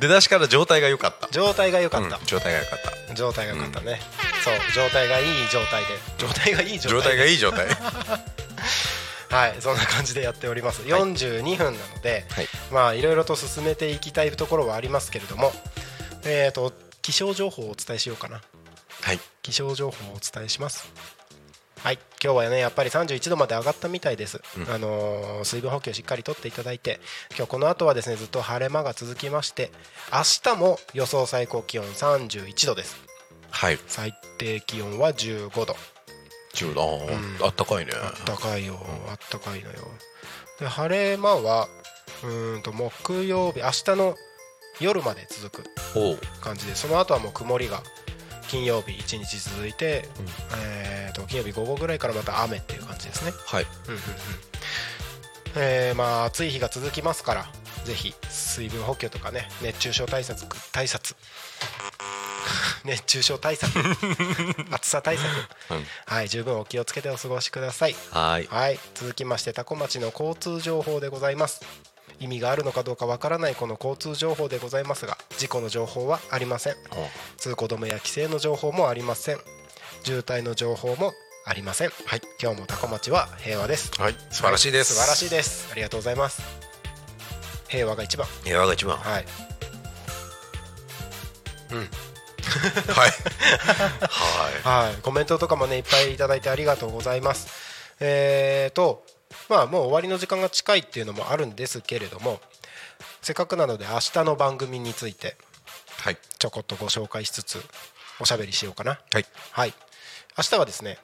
[0.00, 1.28] 出だしから状態が良かった。
[1.30, 2.78] 状態が良かった、うん状態が良かっ
[3.08, 3.14] た。
[3.14, 4.00] 状態が良かったね、
[4.42, 5.88] そう 状態がいい状態で。
[6.16, 7.66] 状態がいい状態状態がいい状態
[9.28, 12.48] はいそんな感じでやっております、42分なので、はい。
[12.70, 15.52] まあいろいろと進めていきたいところはありますけれども
[16.24, 18.40] えっ、と気象情報をお伝えしようかな。
[19.02, 19.20] はい。
[19.42, 20.88] 気象情報をお伝えします
[21.82, 21.98] はい。
[22.22, 27.00] 今日はねやっぱり31度まで上がったみたいです、あのー水分補給しっかりとっていただいて
[27.36, 29.70] 今日この後はですねずっと晴れ間が続きまして
[30.12, 32.96] 明日も予想最高気温31度です。
[33.50, 33.78] はい。
[33.86, 35.76] 最低気温は15度。
[36.54, 36.82] 10度。
[37.42, 37.92] ああったかいね。
[37.94, 39.76] あったかいよ、あったかいのよ。
[40.58, 41.68] で晴れ間は
[42.22, 44.14] うーんと木曜日明日の
[44.80, 45.64] 夜まで続く
[46.40, 47.82] 感じでその後はもう曇りが
[48.48, 50.04] 金曜日1日続いて、
[50.62, 53.64] えー、と金曜日午後ぐらいからまた雨っていう感じですね、はい。
[53.64, 54.00] うんうんうん
[55.56, 57.46] えーまあ暑い日が続きますから
[57.84, 61.16] ぜひ水分補給とかね熱中症対策対策。
[62.84, 63.70] 熱中症対策。
[64.70, 65.26] 暑さ対策、
[65.70, 65.86] うん。
[66.06, 67.96] はい十分お気をつけてお過ごしください。
[68.10, 68.46] はい。
[68.50, 68.78] はい。
[68.94, 71.60] 続きまして多古町の交通情報でございます
[72.20, 76.74] 意味があるのかどうかわからないこの交通情報でございますが事故の情報はありません。
[77.38, 79.38] 通行止めや規制の情報もありません。
[80.04, 81.12] 渋滞の情報も
[81.46, 81.90] ありません。
[82.04, 82.20] はい。
[82.40, 83.90] 今日も多古町は平和です。
[84.00, 84.14] はい。
[84.30, 84.94] 素晴らしいです。
[84.94, 85.68] 素晴らしいです。
[85.72, 86.42] ありがとうございます。
[87.68, 88.26] 平和が一番。
[88.44, 88.98] 平和が一番。
[88.98, 89.24] はい。
[91.70, 93.10] はい。
[94.64, 94.86] はい。
[94.86, 97.48] はい、コメントとかもねいっぱいいただいてありがとうございます。
[98.00, 99.04] えーと
[99.50, 102.40] まあもう終わりの時間が近いっていうのもあるんですけれども
[103.20, 105.36] せっかくなので明日の番組について
[105.98, 106.16] はい。
[106.38, 107.60] ちょこっとご紹介しつつ
[108.20, 109.00] おしゃべりしようかな。
[109.12, 109.26] はい。
[109.50, 109.74] はい、
[110.38, 110.98] 明日はですね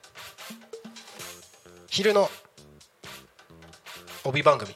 [1.88, 2.30] 昼の
[4.24, 4.74] 帯番組、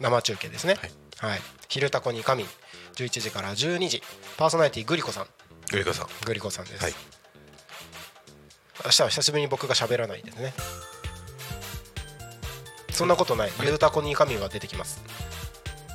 [0.00, 0.76] 生中継ですね、
[1.18, 1.40] はい。
[1.68, 2.44] 昼タコに神
[2.94, 4.02] 11時から12時
[4.36, 5.26] パーソナリティグリコさん。
[5.70, 6.06] グリコさん。
[6.24, 6.94] グリコさんです、はい。
[8.84, 10.52] 明日は久しぶりに僕が喋らないですね
[12.98, 13.50] そんなことない。
[13.62, 15.00] ゆうたこに神は出てきます。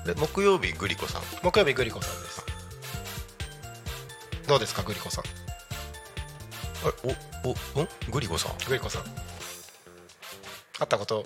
[0.06, 1.22] で木曜日グリコさん。
[1.44, 2.46] 木曜日グリコさんです。
[4.48, 5.26] どうですかグリコさん？
[7.44, 8.58] おおんグリコさん？
[8.70, 9.04] グリコさん。
[9.04, 9.10] 会
[10.86, 11.26] ったこと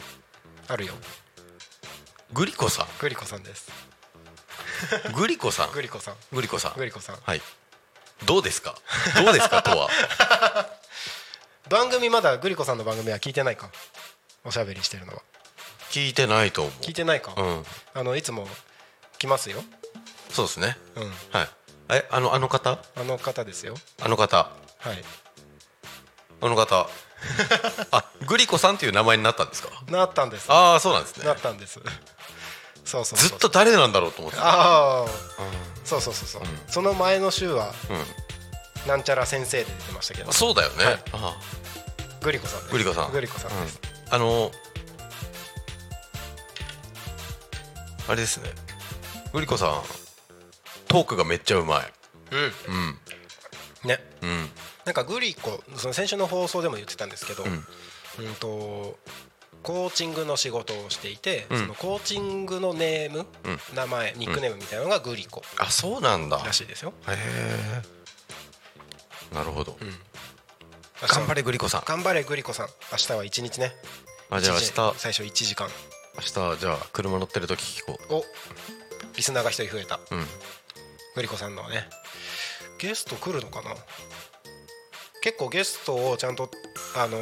[0.68, 0.94] あるよ。
[2.34, 2.88] グリコさん？
[3.00, 3.72] グリコさんです。
[5.16, 5.72] グリコさん？
[5.74, 6.16] グリコさん。
[6.34, 6.74] グリコさん。
[6.76, 7.18] グリコさん。
[7.22, 7.42] はい。
[8.26, 8.74] どうですか？
[9.24, 9.62] どうですか？
[9.62, 9.89] とは？
[11.70, 13.70] 番組まだグリコさんの番組は聞いてないか？
[14.43, 15.22] おしゃべりしてるのは
[15.92, 16.74] 聞いてないと思う。
[16.82, 17.64] 聞いてないか、うん。
[17.94, 18.48] あのいつも
[19.20, 19.64] 来ますよ。
[20.30, 20.78] そうですね。
[20.96, 21.04] うん。
[21.32, 21.50] はい。
[21.90, 22.80] えあのあの方？
[22.96, 23.76] あの方ですよ。
[24.02, 24.38] あの方。
[24.38, 25.04] はい。
[26.42, 26.90] あの方。
[27.92, 29.70] あグリコさんっていう名前になったんですか？
[29.88, 30.52] なったんです。
[30.52, 31.26] ああそうなんですね。
[31.26, 31.80] なったんです。
[32.86, 34.44] そうそうずっと誰なんだろうと思ってた。
[34.48, 35.06] ああ
[35.84, 37.74] そうそうそうそう、その前の週は
[38.86, 40.30] うなんちゃら先生で出てましたけど。
[40.30, 41.04] んそうだよね、はい。
[41.14, 41.38] あ
[42.22, 42.72] グリコさんです。
[42.72, 43.12] グリコさん。
[43.12, 44.52] グリコさんです、あの
[48.08, 48.49] あれですね。
[49.34, 49.82] グリコさん
[50.88, 51.84] トークがめっちゃうまい。
[52.32, 52.39] うん。
[52.39, 52.51] うん。
[53.88, 53.99] ね。
[54.22, 54.49] うん。
[54.86, 57.47] なんかグリコその先週の放送でも言ってたんですけど、ん。
[57.47, 57.66] うん、
[58.39, 58.97] と
[59.64, 61.60] コーチングの仕事をしていて、うん。
[61.60, 63.60] そのコーチングのネーム、うん。
[63.76, 65.41] 名前ニックネームみたいなのがグリコ。
[65.60, 66.38] あそうなんだ。
[66.38, 66.93] らしいですよ。
[67.08, 67.16] へえ
[69.36, 69.89] なるほど、うん。
[71.05, 71.84] 頑張れグリコさん。
[71.86, 72.68] 頑張れグリコさん。
[72.91, 73.76] 明日は一日ね。
[74.30, 75.70] あじゃあ明一日時最初1時間
[76.18, 76.24] 明
[76.55, 78.24] 日じゃあ車乗ってる時聞こお。
[79.15, 79.95] リスナーが一人増えた。
[79.95, 80.26] ううん。
[81.15, 81.88] グリコさんのね。
[82.80, 83.76] ゲスト来るのかな？
[85.22, 86.49] 結構ゲストをちゃんと、
[86.95, 87.18] あの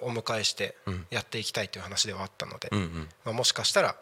[0.00, 1.06] ーお迎えしてうん。
[1.10, 3.08] やっていきたいという話ではあったので、うんうん。
[3.24, 3.96] まあ、もしかしたら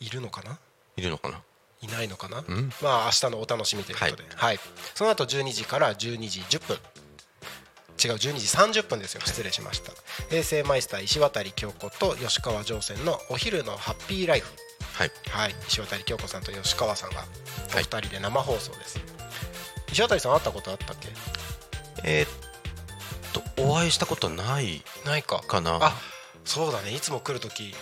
[0.00, 0.58] いるのかな？
[0.96, 1.40] いるのかな？
[1.80, 2.72] いないのかな、ん。
[2.80, 4.60] まあ明日のお楽しみということで、はい。
[4.94, 6.78] その後12時から12時10分
[8.02, 9.20] 違う12時30分ですよ。
[9.24, 9.92] 失礼しました。
[10.30, 14.50] 平成マイスター石渡京子と吉川上船のお昼のハッピーライフ。
[14.94, 15.10] はい。
[15.30, 15.54] はい。
[15.68, 17.24] 石渡京子さんと吉川さんが
[17.74, 18.98] お二人で生放送です、
[19.90, 21.08] 石渡さん会ったことあったっけ？
[22.04, 22.28] えーっ
[23.56, 25.40] とお会いしたことないないか。
[25.40, 25.78] かな。
[25.80, 25.92] あ
[26.44, 26.92] そうだね。
[26.92, 27.74] いつも来る時。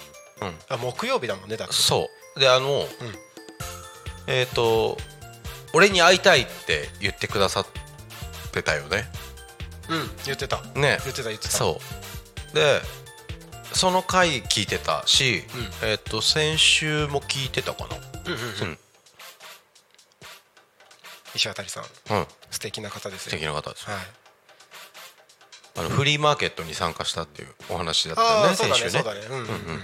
[0.42, 0.54] うん。
[0.68, 1.74] あ木曜日だもんねだって。
[1.74, 2.40] そう。
[2.40, 2.86] であの、
[4.26, 4.98] えーっと
[5.72, 7.66] 俺に会いたいって言ってくださっ
[8.52, 9.08] てたよね。
[9.14, 9.29] うん
[10.24, 10.62] 言ってた。
[10.74, 10.98] ね。
[11.04, 11.50] 言ってた言ってた。
[11.50, 11.80] そ
[12.52, 12.54] う。
[12.54, 12.80] で
[13.72, 15.44] その回聞いてたし、
[15.82, 17.86] えーっと先週も聞いてたか
[18.26, 18.44] うんうんうん。
[18.62, 18.78] うん。
[21.34, 21.84] 石渡さん。
[22.10, 22.26] なうん。
[22.50, 23.98] 素敵な方です素よ敵な方ですはい。
[25.76, 29.02] あのフリーマーケットに参加したっていうお話だったよねああそうだね先週ね。
[29.04, 29.26] そうだね。
[29.26, 29.46] うんうんうん。
[29.46, 29.80] うん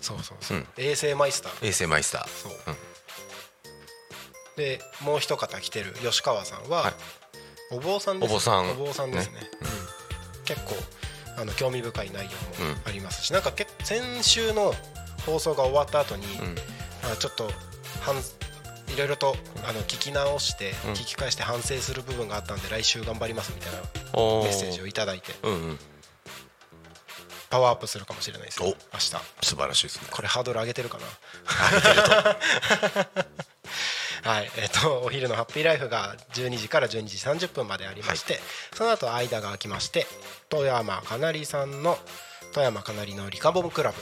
[0.00, 0.58] そうそうそう。
[0.58, 0.66] うん。
[0.78, 1.66] 衛星マイスター。
[1.66, 2.28] 衛星マイスター。
[2.28, 2.52] そう。
[2.52, 2.76] うん
[4.56, 6.94] でもう一方来てる吉川さんは、はい
[7.72, 8.70] お坊さんですお坊さん。
[8.70, 9.40] お坊さんですね。
[9.40, 9.50] ね。
[9.62, 10.44] うん。
[10.44, 10.74] 結構
[11.36, 12.30] あの興味深い内容
[12.64, 14.74] もうんありますし、なんかけ先週の
[15.26, 16.54] 放送が終わった後に、うん。
[17.10, 17.50] あちょっと
[18.02, 18.14] 反
[18.94, 19.34] いろいろと
[19.66, 20.92] あの聞き直して、うん。
[20.92, 23.78] 聞き返して反省する部分があったんで来週頑張りますみたいな
[24.12, 25.78] おメッセージをいただいてうんうん。
[27.48, 28.70] パワーアップするかもしれないですよお。
[28.70, 29.00] 明日。
[29.42, 30.08] 素晴らしいですね。
[30.10, 31.04] これハードル上げてるかな？
[34.22, 34.50] はい。
[34.56, 38.38] えっとお昼のハッピーライフが12時から12時30分までありまして、
[38.74, 40.06] その後間が空きまして
[40.48, 41.98] 富山かなりさんの
[42.54, 43.98] 富山かなりのリカボムクラブ。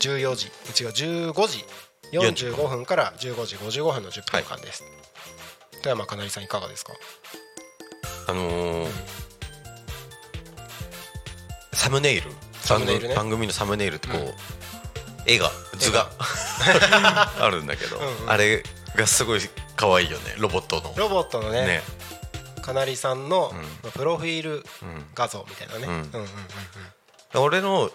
[0.00, 0.46] 14時
[0.82, 0.90] 違う
[1.32, 1.64] 15時
[2.12, 4.82] 45分から15時55分の10分間です、
[5.82, 6.92] 富山かなりさんいかがですか？
[8.28, 8.90] あのー
[11.72, 12.30] サムネイル。
[12.60, 13.14] サムネイルね。
[13.14, 14.34] 番組のサムネイルってこう、
[15.26, 16.10] 絵が図が。
[17.40, 18.30] あるんだけどうんうん。
[18.30, 18.62] あれ
[18.96, 19.40] がすごい
[19.76, 20.94] 可愛いよねロボットの。
[20.96, 21.82] ロボットのねね。
[22.62, 23.52] かなりさんの
[23.84, 25.06] うプロフィールうん。
[25.14, 25.92] 画像みたいなね、うん。
[25.92, 26.22] うんうんうん
[27.34, 27.42] うん。
[27.42, 27.90] 俺の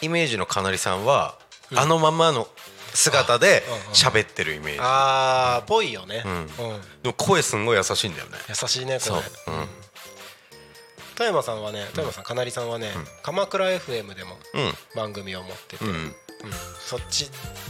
[0.00, 1.38] イメージのかなりさんは、
[1.74, 2.48] あのままの
[2.94, 6.32] 姿でうんうん喋ってるイメージ、あーぽいよね、うん。
[6.32, 6.48] うん。
[7.02, 8.38] でも声すんごい優しいんだよね。
[8.48, 8.98] 優しいねこれ。
[9.00, 9.18] そう。
[9.18, 9.68] うん。
[11.16, 12.90] 富山さんはね富山さんかなりさんはね、
[13.22, 14.74] 鎌倉 FM でもうん。
[14.94, 15.84] 番組を持ってて、
[16.42, 16.50] うん。
[16.50, 16.56] うん
[16.86, 17.28] そっち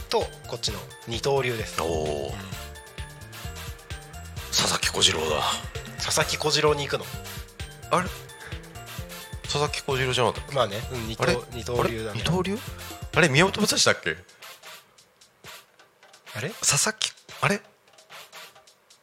[0.09, 1.81] とこっちの二刀流です。
[1.81, 2.35] おお、
[4.51, 5.41] 佐々木小次郎だ。
[5.97, 7.05] 佐々木小次郎に行くの。
[7.89, 8.07] あれ？
[9.43, 10.53] 佐々木小次郎じゃなかった。
[10.53, 11.33] まあね、うん、二あれ？
[11.33, 12.19] 刀二刀流だね。
[12.19, 12.59] 二刀流？
[13.15, 14.17] あれ宮本武蔵だっけ？
[16.35, 16.49] あれ？
[16.61, 17.11] 佐々木
[17.41, 17.59] あれ？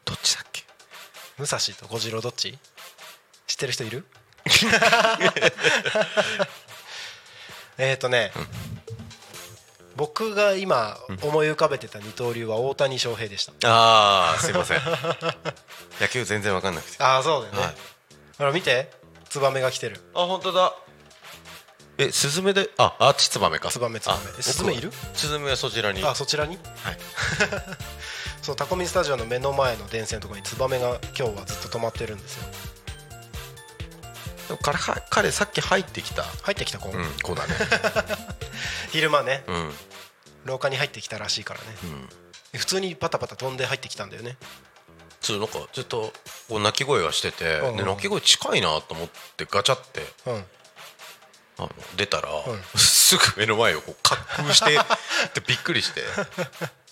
[0.04, 0.62] どっちだっけ？
[1.38, 2.56] 武蔵と小次郎どっち？
[3.48, 4.06] 知ってる人いる？
[7.78, 8.30] えっとね、
[9.96, 13.52] 僕が今思い浮かべてた二刀流は大谷翔平でした。
[13.64, 14.80] ああすいません。
[16.00, 17.02] 野球全然わかんなくて。
[17.02, 17.74] ああそうだよね、はい。
[18.38, 18.90] ほら見て。
[19.28, 20.00] ツバメが来てる。
[20.14, 20.74] あ本当だ。
[21.98, 23.68] えスズメであアーチツバメか。
[23.70, 24.42] ツバメツバメ。
[24.42, 24.90] スズメいる？
[24.90, 26.04] 僕スズメはそちらに。
[26.04, 26.56] あそちらに？
[26.56, 26.98] はい。
[28.42, 32.44] そうタコミンスタジオの目の前の電線のところにツバメが今日はずっと止まってるんですよ
[34.48, 36.22] でも彼は彼さっき入ってきた。
[36.42, 37.54] 入ってきた子、うんこうだね。
[38.92, 39.44] 昼間ね。
[39.46, 39.54] うん。
[39.54, 39.74] うん
[40.44, 41.66] 廊下に入ってきたらしいからね。
[42.54, 44.36] 普通にパタパタ飛んで入ってきたんだよね。
[45.20, 46.12] ちょっとなんかずっと
[46.48, 47.76] こう鳴き声がしてて、うんうん。
[47.78, 50.46] で鳴き声近いなと思ってガチャってうん。
[51.56, 52.42] あの出たら、ん。
[52.78, 54.76] すぐ目の前をこう滑空して
[55.28, 56.02] ってびっくりして。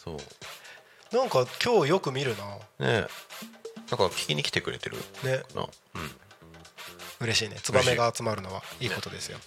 [0.03, 0.17] そ
[1.13, 1.17] う。
[1.17, 2.45] なんか今日よく見るな。
[2.47, 3.09] ねえ。
[3.91, 5.63] なんか聞きに来てくれてるねな、
[5.97, 6.11] うん、
[7.23, 7.57] 嬉しいね。
[7.63, 9.39] ツバメが集まるのはいいことですよ。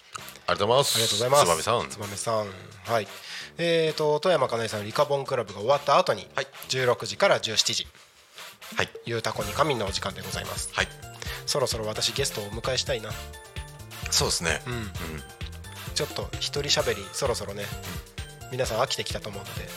[0.47, 0.95] がとうございます。
[0.95, 1.45] ありがとうございます。
[1.45, 1.89] つばみさん。
[1.89, 2.47] つばめさん。
[2.93, 3.07] はい。
[3.57, 6.47] えーと富山かなりさんのリカボンクラブが終わった後に、はい。
[6.69, 7.87] 16時から17時。
[8.75, 8.89] はい。
[9.05, 10.69] ゆうたこに仮眠のお時間でございます。
[10.73, 10.87] はい。
[11.45, 13.09] そろそろ私ゲストをお迎えしたいな。
[14.11, 14.91] そうですね、うん。
[15.93, 17.65] ちょっと一人喋りそろそろね。
[18.51, 19.67] 皆さん飽きてきたと思うので。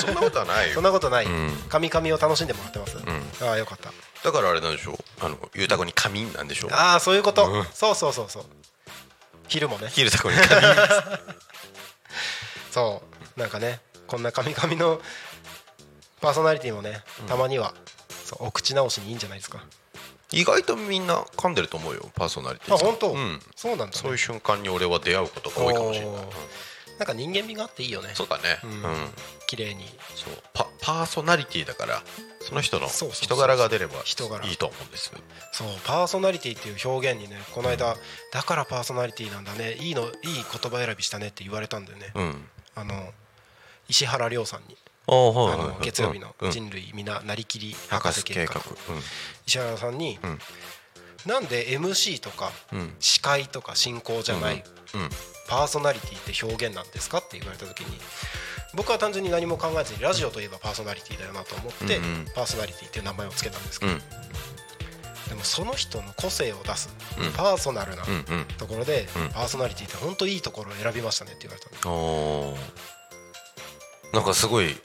[0.00, 0.74] そんなことはないよ。
[0.74, 1.56] そんなことない、うん。
[1.68, 2.96] カミカミを楽しんでもらってます、
[3.42, 3.92] ああよかった
[4.24, 4.96] だからあれなんでしょう。
[5.20, 6.70] あのゆうたこに仮眠なんでしょう。
[6.72, 7.64] ああそういうこと、うん。
[7.72, 8.44] そうそうそうそう。
[9.48, 9.90] 昼もね。
[9.96, 10.74] ゆうたこに仮眠。
[12.70, 13.02] そ
[13.36, 13.40] う。
[13.40, 15.00] なんかねこんなカミカミの
[16.20, 17.74] パーソナリティもねたまには、
[18.24, 19.64] そうお口直しにいいんじゃないですか。
[20.32, 23.40] 意外とみんな噛んでると思うよパーソナリティあ本当、うん。
[23.56, 26.14] そうなんだ、ね、そういう瞬間に俺は出会うことが多いかもしれない、
[27.00, 28.10] なんか人間味があっていいよね。
[28.12, 28.42] そうだね。
[28.62, 28.72] ううん。
[28.74, 28.84] ん、
[29.46, 29.86] 綺麗に。
[30.14, 30.34] そう。
[30.52, 32.02] パパーソナリティだから
[32.40, 35.10] その人の人柄が出ればいいと思うんです
[35.52, 37.96] そうパーソナリティっていう表現にねこの間、
[38.32, 39.76] だからパーソナリティなんだね。
[39.80, 42.44] いいのいい言葉選びしたねって言われたんだよね、うん。
[42.74, 43.12] あの
[43.88, 44.76] 石原亮さんに。
[45.06, 46.50] あの月曜日のうん。
[46.50, 48.60] 人類皆なりきり博博士計画。
[49.46, 50.18] 石原さんに、ん。
[51.24, 52.78] なんで MC とかうん。
[52.80, 54.62] うん司会とか進行じゃない、
[54.94, 55.08] うん
[55.50, 57.98] パーソナリティって表現なんですかって言われた時に
[58.74, 61.98] 僕は単純に何も考えずにラジオといえばパーソナリティだよなと思って、
[62.36, 63.98] パーソナリティっていう名前を付けたんですけど、うん。
[63.98, 66.88] でもその人の個性を出す、
[67.18, 67.32] うん。
[67.32, 68.04] パーソナルな
[68.58, 69.28] ところで、うん。
[69.30, 72.58] パーソナリティって本当いいところを選びましたねって言われたんで
[74.12, 74.76] なんかすごいうん。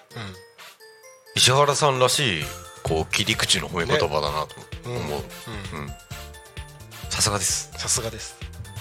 [1.35, 2.43] 石原さんらしい
[2.81, 4.55] こう切り口の褒め言葉だなと
[4.85, 4.93] う。
[4.93, 4.97] ん。
[4.97, 5.21] 思う
[5.75, 5.81] うん。
[5.81, 5.89] うん。
[7.11, 7.71] さすがです。
[7.77, 8.35] さすがです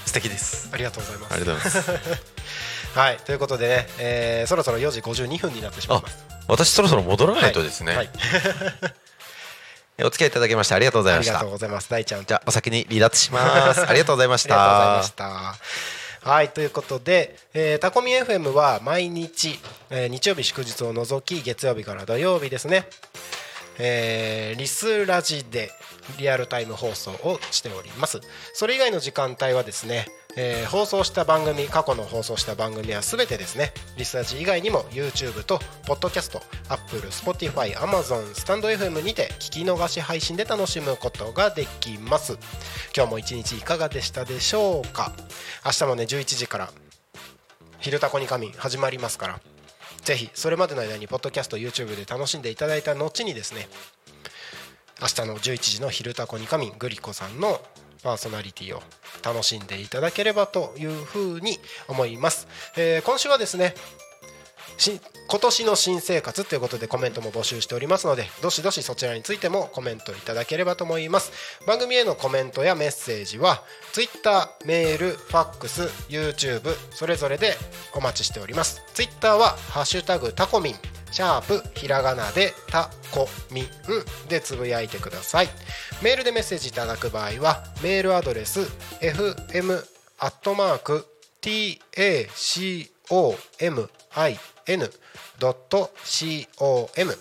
[0.06, 0.68] 素敵です。
[0.72, 1.34] ありがとうございます。
[1.34, 2.34] ありがとうございます
[2.98, 6.24] はいということでね、えーそろそろ4時52分になってしまいあます。
[6.46, 7.96] 私そろそろ戻らないとですね。
[7.96, 8.10] はい、
[10.00, 11.90] お付き合いいただきましてありがとうございありがましたとうございます。
[11.90, 13.80] 大ちゃんじゃあお先に離脱します。
[13.88, 16.30] ありがとうございましありがとうございたました。
[16.30, 19.58] はいということで、えータコミ FM は毎日、
[19.90, 22.88] えー日曜日祝日を除き月曜日から土曜日ですね、
[23.78, 25.70] えーリスラジで
[26.18, 28.20] リアルタイム放送をしております。
[28.52, 30.06] それ以外の時間帯はですね、
[30.36, 42.38] えー放送した番組過去の放送した番組は全てですねリスラジ以外にも YouTube と Podcast、Apple、Spotify、Amazon、スタンド FM にて聞き逃し配信で楽しむことができます。
[42.96, 45.12] 今日も一日いかがでしたでしょうか？
[45.64, 46.72] 明日もね11時から
[47.80, 49.40] 「昼タコに神」始まりますから。
[50.04, 53.68] ぜひそれまでの間にポッドキャスト YouTube で楽しんでいただいた後にですね
[55.00, 57.60] 明日の11時の「昼タコに神」グリコさんの
[58.02, 58.82] パーソナリティを
[59.22, 62.46] 楽しんでいただければというふうに思います、
[62.76, 63.74] えー今週はですね
[65.26, 71.32] 今年の新生活ということでコメントも募集しておりますのでどしどしそちらについてもコメントいただければと思います。
[71.66, 73.62] 番組へのコメントやメッセージは
[73.92, 77.54] Twitter メールファックス YouTube それぞれで
[77.94, 78.82] お待ちしております。
[78.94, 80.74] Twitter は「ハッシュタグタコミン」
[81.10, 83.68] シャープひらがなでタコミン
[84.28, 85.48] でつぶやいてください。
[86.02, 88.60] メールでメッセージいただく場合はメールアドレス
[89.00, 89.84] fm
[90.18, 91.06] アットマーク
[91.40, 91.78] tacomin
[95.38, 97.14] com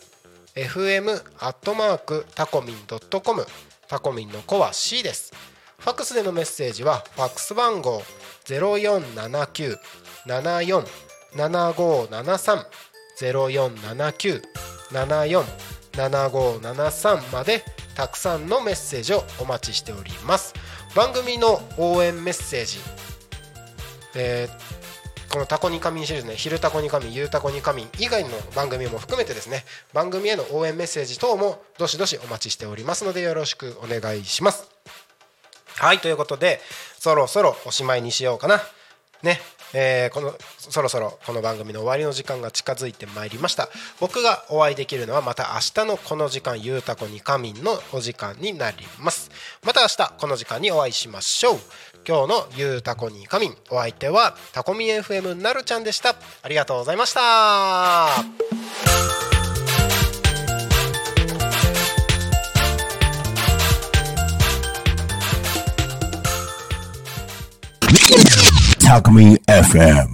[0.55, 1.09] fm
[1.39, 3.45] アットマークタコミンドットコム。
[3.87, 5.33] タコミンの子は C です。
[5.79, 8.01] ファックスでのメッセージはファックス番号
[8.45, 9.77] 0479
[10.27, 10.85] 74
[11.35, 12.65] 7573
[13.19, 14.41] 0479
[14.91, 15.43] 74
[15.93, 17.63] 7573まで
[17.95, 20.53] たくさんのメッセージをお待ちしております。
[20.95, 22.77] 番組の応援メッセージ、
[24.15, 24.82] えー
[25.33, 34.69] このタコに仮眠シリーズね「昼タコに仮眠」「ゆうタコに仮眠」以外の番組も含めてですね番組への応援メッセージ等もどしどしお待ちしておりますのでよろしくお願いします。
[35.77, 36.61] はいということで
[36.99, 38.61] そろそろおしまいにしようかな。
[39.23, 39.41] ね。
[39.73, 43.69] えーこのそろそろこの番組の終わりの時間が近づいてまいりました。
[43.99, 49.29] 僕がお会いできるのはまた明日のこの時間ゆうたこにかみんのお時間になります。
[49.63, 51.59] また明日この時間にお会いしましょう。
[52.07, 56.15] 今日のゆうたこにかみんお相手はタコミ FM なるちゃんでした。
[56.41, 58.07] ありがとうございました。
[68.13, 68.52] タ
[69.01, 70.07] コミ FM